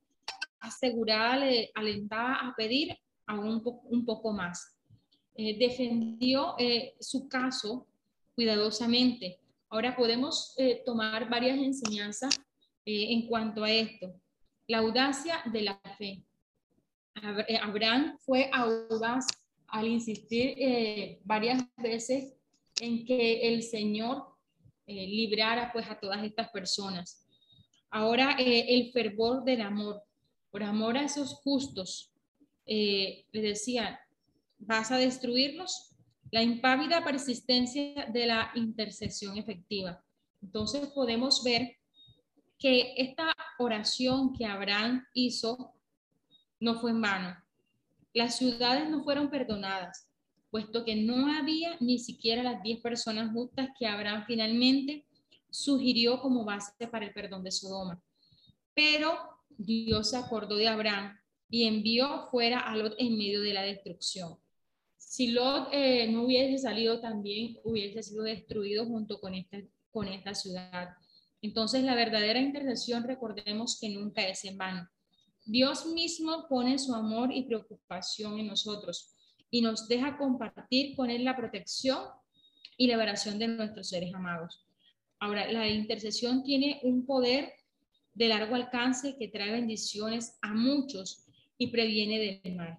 asegurada 0.60 1.38
le 1.38 1.70
alentaba 1.74 2.34
a 2.34 2.54
pedir 2.56 2.96
aún 3.26 3.62
un, 3.64 4.04
poco 4.04 4.32
más. 4.32 4.78
Eh, 5.34 5.58
defendió 5.58 6.54
su 7.00 7.28
caso 7.28 7.86
cuidadosamente. 8.34 9.40
Ahora 9.68 9.96
podemos 9.96 10.54
tomar 10.84 11.28
varias 11.28 11.58
enseñanzas 11.58 12.38
en 12.84 13.26
cuanto 13.26 13.64
a 13.64 13.70
esto. 13.70 14.14
La 14.66 14.78
audacia 14.78 15.42
de 15.52 15.62
la 15.62 15.80
fe. 15.98 16.22
Abraham 17.14 18.16
fue 18.20 18.50
audaz 18.52 19.26
al 19.68 19.86
insistir 19.86 21.18
varias 21.24 21.62
veces 21.76 22.34
en 22.80 23.04
que 23.04 23.48
el 23.54 23.62
Señor 23.62 24.26
librara 24.86 25.72
pues 25.72 25.88
a 25.88 25.98
todas 25.98 26.24
estas 26.24 26.50
personas. 26.50 27.26
Ahora 27.90 28.36
el 28.38 28.90
fervor 28.92 29.44
del 29.44 29.60
amor, 29.60 30.02
por 30.50 30.62
amor 30.62 30.96
a 30.96 31.04
esos 31.04 31.34
justos, 31.44 32.12
eh, 32.66 33.26
le 33.32 33.42
decía, 33.42 34.00
vas 34.58 34.90
a 34.90 34.96
destruirlos, 34.96 35.96
la 36.30 36.42
impávida 36.42 37.04
persistencia 37.04 38.06
de 38.06 38.26
la 38.26 38.50
intercesión 38.54 39.36
efectiva. 39.36 40.02
Entonces 40.40 40.86
podemos 40.88 41.42
ver 41.42 41.76
que 42.58 42.94
esta 42.96 43.34
oración 43.58 44.32
que 44.32 44.46
Abraham 44.46 45.04
hizo 45.14 45.74
no 46.62 46.76
fue 46.76 46.92
en 46.92 47.02
vano. 47.02 47.36
Las 48.14 48.36
ciudades 48.36 48.88
no 48.88 49.02
fueron 49.02 49.30
perdonadas, 49.30 50.08
puesto 50.48 50.84
que 50.84 50.94
no 50.94 51.26
había 51.34 51.76
ni 51.80 51.98
siquiera 51.98 52.44
las 52.44 52.62
diez 52.62 52.80
personas 52.80 53.32
justas 53.32 53.70
que 53.76 53.86
Abraham 53.86 54.22
finalmente 54.28 55.04
sugirió 55.50 56.20
como 56.20 56.44
base 56.44 56.86
para 56.86 57.04
el 57.04 57.12
perdón 57.12 57.42
de 57.42 57.50
Sodoma. 57.50 58.00
Pero 58.74 59.18
Dios 59.50 60.10
se 60.10 60.16
acordó 60.16 60.54
de 60.56 60.68
Abraham 60.68 61.18
y 61.50 61.64
envió 61.64 62.28
fuera 62.30 62.60
a 62.60 62.76
Lot 62.76 62.94
en 62.98 63.18
medio 63.18 63.40
de 63.40 63.54
la 63.54 63.62
destrucción. 63.62 64.38
Si 64.96 65.32
Lot 65.32 65.68
eh, 65.72 66.06
no 66.12 66.26
hubiese 66.26 66.58
salido 66.58 67.00
también, 67.00 67.58
hubiese 67.64 68.04
sido 68.04 68.22
destruido 68.22 68.86
junto 68.86 69.20
con 69.20 69.34
esta, 69.34 69.58
con 69.90 70.06
esta 70.06 70.32
ciudad. 70.32 70.90
Entonces, 71.42 71.82
la 71.82 71.96
verdadera 71.96 72.38
intercesión, 72.38 73.02
recordemos 73.02 73.78
que 73.80 73.88
nunca 73.88 74.22
es 74.22 74.44
en 74.44 74.56
vano. 74.56 74.88
Dios 75.44 75.86
mismo 75.86 76.46
pone 76.48 76.78
su 76.78 76.94
amor 76.94 77.32
y 77.32 77.42
preocupación 77.42 78.38
en 78.38 78.46
nosotros 78.46 79.14
y 79.50 79.60
nos 79.60 79.88
deja 79.88 80.16
compartir 80.16 80.96
con 80.96 81.10
Él 81.10 81.24
la 81.24 81.36
protección 81.36 82.04
y 82.76 82.86
liberación 82.86 83.38
de 83.38 83.48
nuestros 83.48 83.88
seres 83.88 84.14
amados. 84.14 84.64
Ahora, 85.18 85.50
la 85.52 85.68
intercesión 85.68 86.42
tiene 86.42 86.80
un 86.82 87.04
poder 87.06 87.52
de 88.14 88.28
largo 88.28 88.54
alcance 88.54 89.16
que 89.18 89.28
trae 89.28 89.52
bendiciones 89.52 90.38
a 90.42 90.52
muchos 90.54 91.26
y 91.58 91.68
previene 91.68 92.40
del 92.42 92.56
mal. 92.56 92.78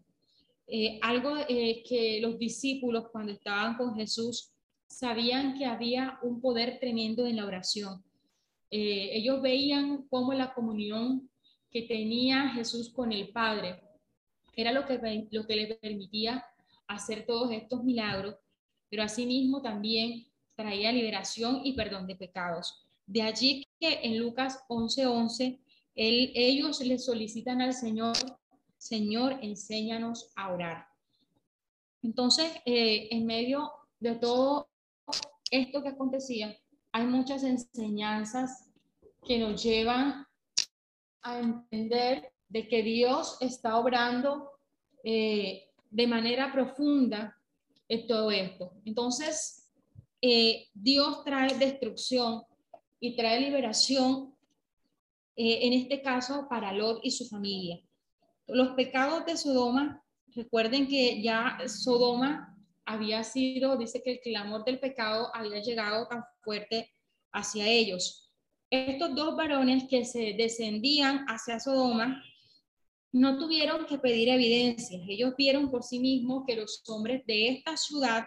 Eh, 0.67 0.99
algo 1.01 1.37
eh, 1.47 1.83
que 1.87 2.19
los 2.21 2.39
discípulos 2.39 3.09
cuando 3.11 3.31
estaban 3.33 3.75
con 3.77 3.95
Jesús 3.95 4.51
sabían 4.87 5.57
que 5.57 5.65
había 5.65 6.19
un 6.21 6.39
poder 6.39 6.79
tremendo 6.79 7.25
en 7.25 7.37
la 7.37 7.45
oración. 7.45 8.03
Eh, 8.71 9.09
ellos 9.13 9.41
veían 9.41 10.07
cómo 10.09 10.33
la 10.33 10.53
comunión 10.53 11.29
que 11.73 11.81
tenía 11.81 12.49
Jesús 12.49 12.89
con 12.89 13.11
el 13.11 13.29
Padre 13.29 13.81
era 14.55 14.71
lo 14.71 14.85
que, 14.85 15.27
lo 15.31 15.47
que 15.47 15.55
le 15.55 15.75
permitía 15.75 16.45
hacer 16.87 17.25
todos 17.25 17.51
estos 17.51 17.83
milagros, 17.83 18.35
pero 18.89 19.01
asimismo 19.01 19.61
también 19.63 20.27
traía 20.55 20.91
liberación 20.91 21.61
y 21.63 21.73
perdón 21.73 22.05
de 22.05 22.15
pecados. 22.15 22.85
De 23.07 23.23
allí 23.23 23.65
que 23.79 24.01
en 24.03 24.19
Lucas 24.19 24.63
11:11 24.69 25.59
ellos 25.95 26.79
le 26.81 26.99
solicitan 26.99 27.61
al 27.61 27.73
Señor, 27.73 28.15
Señor, 28.77 29.39
enséñanos 29.41 30.31
a 30.35 30.53
orar. 30.53 30.87
Entonces, 32.03 32.51
eh, 32.65 33.07
en 33.11 33.25
medio 33.25 33.71
de 33.99 34.15
todo 34.15 34.69
esto 35.49 35.81
que 35.81 35.89
acontecía, 35.89 36.55
hay 36.91 37.05
muchas 37.05 37.43
enseñanzas 37.43 38.69
que 39.25 39.39
nos 39.39 39.63
llevan 39.63 40.27
a 41.23 41.39
entender 41.39 42.31
de 42.49 42.67
que 42.67 42.83
Dios 42.83 43.37
está 43.39 43.77
obrando 43.77 44.51
eh, 45.03 45.69
de 45.89 46.07
manera 46.07 46.51
profunda 46.51 47.35
en 47.87 48.07
todo 48.07 48.29
esto. 48.31 48.73
Entonces, 48.85 49.71
eh, 50.21 50.67
Dios 50.73 51.23
trae 51.23 51.57
destrucción 51.57 52.43
y 52.99 53.15
trae 53.15 53.39
liberación, 53.39 54.33
en 55.35 55.73
este 55.73 56.01
caso, 56.01 56.47
para 56.47 56.71
Lot 56.71 56.99
y 57.03 57.09
su 57.09 57.27
familia. 57.27 57.79
Los 58.45 58.75
pecados 58.75 59.25
de 59.25 59.35
Sodoma 59.35 60.03
Recuerden 60.35 60.87
que 60.87 61.21
ya 61.21 61.59
Sodoma 61.67 62.57
había 62.85 63.23
sido, 63.23 63.77
dice 63.77 64.01
que 64.01 64.13
el 64.13 64.19
clamor 64.19 64.65
del 64.65 64.79
pecado 64.79 65.29
había 65.33 65.61
llegado 65.61 66.07
tan 66.07 66.23
fuerte 66.41 66.91
hacia 67.31 67.67
ellos. 67.67 68.32
Estos 68.75 69.13
dos 69.13 69.35
varones 69.35 69.83
que 69.87 70.03
se 70.03 70.33
descendían 70.33 71.25
hacia 71.27 71.59
Sodoma 71.59 72.23
no 73.11 73.37
tuvieron 73.37 73.85
que 73.85 73.99
pedir 73.99 74.29
evidencias. 74.29 75.03
Ellos 75.07 75.35
vieron 75.37 75.69
por 75.69 75.83
sí 75.83 75.99
mismos 75.99 76.43
que 76.47 76.55
los 76.55 76.81
hombres 76.87 77.23
de 77.27 77.49
esta 77.49 77.77
ciudad, 77.77 78.25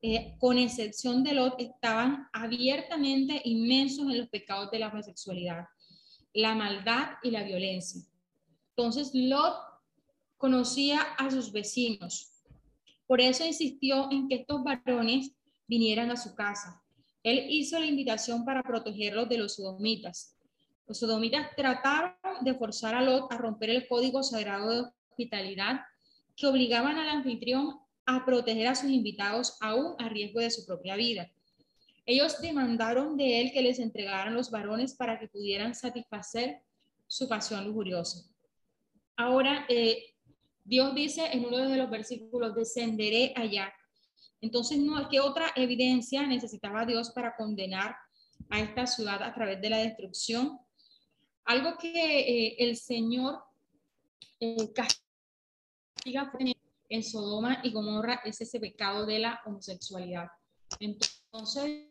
eh, 0.00 0.36
con 0.38 0.58
excepción 0.58 1.24
de 1.24 1.34
Lot, 1.34 1.60
estaban 1.60 2.28
abiertamente 2.32 3.40
inmensos 3.42 4.08
en 4.12 4.18
los 4.18 4.28
pecados 4.28 4.70
de 4.70 4.78
la 4.78 4.90
homosexualidad, 4.90 5.64
la 6.32 6.54
maldad 6.54 7.14
y 7.24 7.32
la 7.32 7.42
violencia. 7.42 8.00
Entonces 8.76 9.10
Lot 9.12 9.56
conocía 10.36 11.00
a 11.18 11.32
sus 11.32 11.50
vecinos. 11.50 12.44
Por 13.08 13.20
eso 13.20 13.44
insistió 13.44 14.08
en 14.12 14.28
que 14.28 14.36
estos 14.36 14.62
varones 14.62 15.32
vinieran 15.66 16.12
a 16.12 16.16
su 16.16 16.32
casa. 16.36 16.83
Él 17.24 17.46
hizo 17.48 17.80
la 17.80 17.86
invitación 17.86 18.44
para 18.44 18.62
protegerlos 18.62 19.28
de 19.28 19.38
los 19.38 19.56
sodomitas. 19.56 20.36
Los 20.86 20.98
sodomitas 20.98 21.48
trataron 21.56 22.44
de 22.44 22.54
forzar 22.54 22.94
a 22.94 23.02
Lot 23.02 23.32
a 23.32 23.38
romper 23.38 23.70
el 23.70 23.88
código 23.88 24.22
sagrado 24.22 24.70
de 24.70 24.90
hospitalidad 25.10 25.80
que 26.36 26.46
obligaban 26.46 26.98
al 26.98 27.08
anfitrión 27.08 27.80
a 28.06 28.26
proteger 28.26 28.68
a 28.68 28.74
sus 28.74 28.90
invitados 28.90 29.56
aún 29.60 29.94
a 29.98 30.08
riesgo 30.10 30.40
de 30.40 30.50
su 30.50 30.66
propia 30.66 30.96
vida. 30.96 31.30
Ellos 32.06 32.38
demandaron 32.42 33.16
de 33.16 33.40
él 33.40 33.52
que 33.52 33.62
les 33.62 33.78
entregaran 33.78 34.34
los 34.34 34.50
varones 34.50 34.94
para 34.94 35.18
que 35.18 35.28
pudieran 35.28 35.74
satisfacer 35.74 36.60
su 37.06 37.28
pasión 37.28 37.64
lujuriosa. 37.64 38.28
Ahora, 39.16 39.64
eh, 39.70 40.14
Dios 40.64 40.94
dice 40.94 41.26
en 41.32 41.46
uno 41.46 41.58
de 41.68 41.76
los 41.78 41.88
versículos, 41.88 42.54
descenderé 42.54 43.32
allá. 43.36 43.72
Entonces, 44.44 44.78
no, 44.78 45.08
¿qué 45.08 45.20
otra 45.20 45.52
evidencia 45.56 46.26
necesitaba 46.26 46.84
Dios 46.84 47.10
para 47.10 47.34
condenar 47.34 47.96
a 48.50 48.60
esta 48.60 48.86
ciudad 48.86 49.22
a 49.22 49.34
través 49.34 49.60
de 49.60 49.70
la 49.70 49.78
destrucción? 49.78 50.58
Algo 51.44 51.76
que 51.78 52.20
eh, 52.20 52.56
el 52.58 52.76
Señor 52.76 53.42
eh, 54.40 54.72
castiga 54.72 56.32
en 56.88 57.02
Sodoma 57.02 57.60
y 57.64 57.72
Gomorra 57.72 58.20
es 58.24 58.40
ese 58.40 58.60
pecado 58.60 59.06
de 59.06 59.18
la 59.18 59.40
homosexualidad. 59.46 60.28
Entonces, 60.78 61.88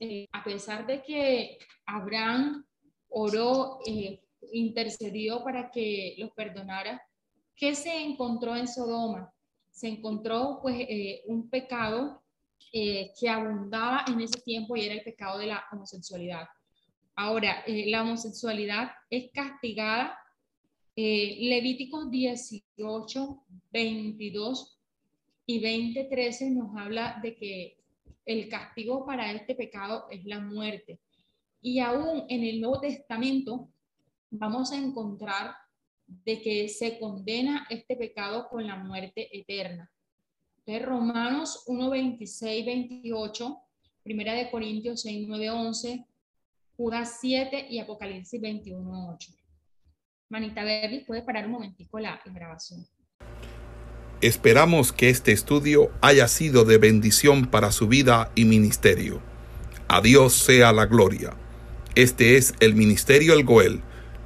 eh, 0.00 0.28
a 0.32 0.44
pesar 0.44 0.86
de 0.86 1.02
que 1.02 1.58
Abraham 1.86 2.66
oró, 3.08 3.80
intercedió 4.52 5.42
para 5.42 5.70
que 5.70 6.14
los 6.18 6.30
perdonara, 6.32 7.02
¿Qué 7.58 7.74
se 7.74 7.92
encontró 8.04 8.54
en 8.54 8.68
Sodoma? 8.68 9.34
Se 9.78 9.86
encontró 9.86 10.58
pues 10.60 10.76
eh, 10.80 11.22
un 11.26 11.48
pecado 11.48 12.20
eh, 12.72 13.12
que 13.18 13.28
abundaba 13.28 14.04
en 14.08 14.20
ese 14.20 14.40
tiempo 14.40 14.74
y 14.74 14.84
era 14.84 14.94
el 14.94 15.04
pecado 15.04 15.38
de 15.38 15.46
la 15.46 15.64
homosexualidad. 15.70 16.48
Ahora, 17.14 17.62
eh, 17.64 17.88
la 17.88 18.02
homosexualidad 18.02 18.90
es 19.08 19.30
castigada. 19.32 20.18
Levíticos 20.96 22.10
18, 22.10 23.44
22 23.70 24.80
y 25.46 25.60
20, 25.60 26.04
13 26.10 26.50
nos 26.50 26.76
habla 26.76 27.20
de 27.22 27.36
que 27.36 27.78
el 28.26 28.48
castigo 28.48 29.06
para 29.06 29.30
este 29.30 29.54
pecado 29.54 30.06
es 30.10 30.24
la 30.24 30.40
muerte. 30.40 30.98
Y 31.62 31.78
aún 31.78 32.24
en 32.28 32.42
el 32.42 32.60
Nuevo 32.60 32.80
Testamento 32.80 33.68
vamos 34.28 34.72
a 34.72 34.76
encontrar 34.76 35.54
de 36.08 36.40
que 36.40 36.68
se 36.68 36.98
condena 36.98 37.66
este 37.70 37.94
pecado 37.94 38.48
con 38.48 38.66
la 38.66 38.76
muerte 38.76 39.28
eterna. 39.38 39.92
Entonces, 40.58 40.86
Romanos 40.86 41.64
1, 41.66 41.90
26, 41.90 42.66
28, 42.66 43.58
Primera 44.02 44.32
de 44.32 44.50
Corintios 44.50 45.02
6, 45.02 45.26
9, 45.28 45.50
11, 45.50 46.06
Judas 46.76 47.18
7 47.20 47.66
y 47.68 47.78
Apocalipsis 47.78 48.40
21, 48.40 49.10
8. 49.14 49.32
Manita 50.30 50.64
Berry, 50.64 51.04
puede 51.04 51.22
parar 51.22 51.46
un 51.46 51.52
momentico 51.52 51.98
la 51.98 52.20
grabación. 52.24 52.86
Esperamos 54.20 54.92
que 54.92 55.10
este 55.10 55.32
estudio 55.32 55.90
haya 56.00 56.26
sido 56.26 56.64
de 56.64 56.78
bendición 56.78 57.46
para 57.46 57.70
su 57.70 57.86
vida 57.86 58.32
y 58.34 58.44
ministerio. 58.44 59.22
A 59.88 60.00
Dios 60.00 60.34
sea 60.34 60.72
la 60.72 60.86
gloria. 60.86 61.36
Este 61.94 62.36
es 62.36 62.54
el 62.60 62.74
Ministerio 62.74 63.34
El 63.34 63.44
Goel 63.44 63.82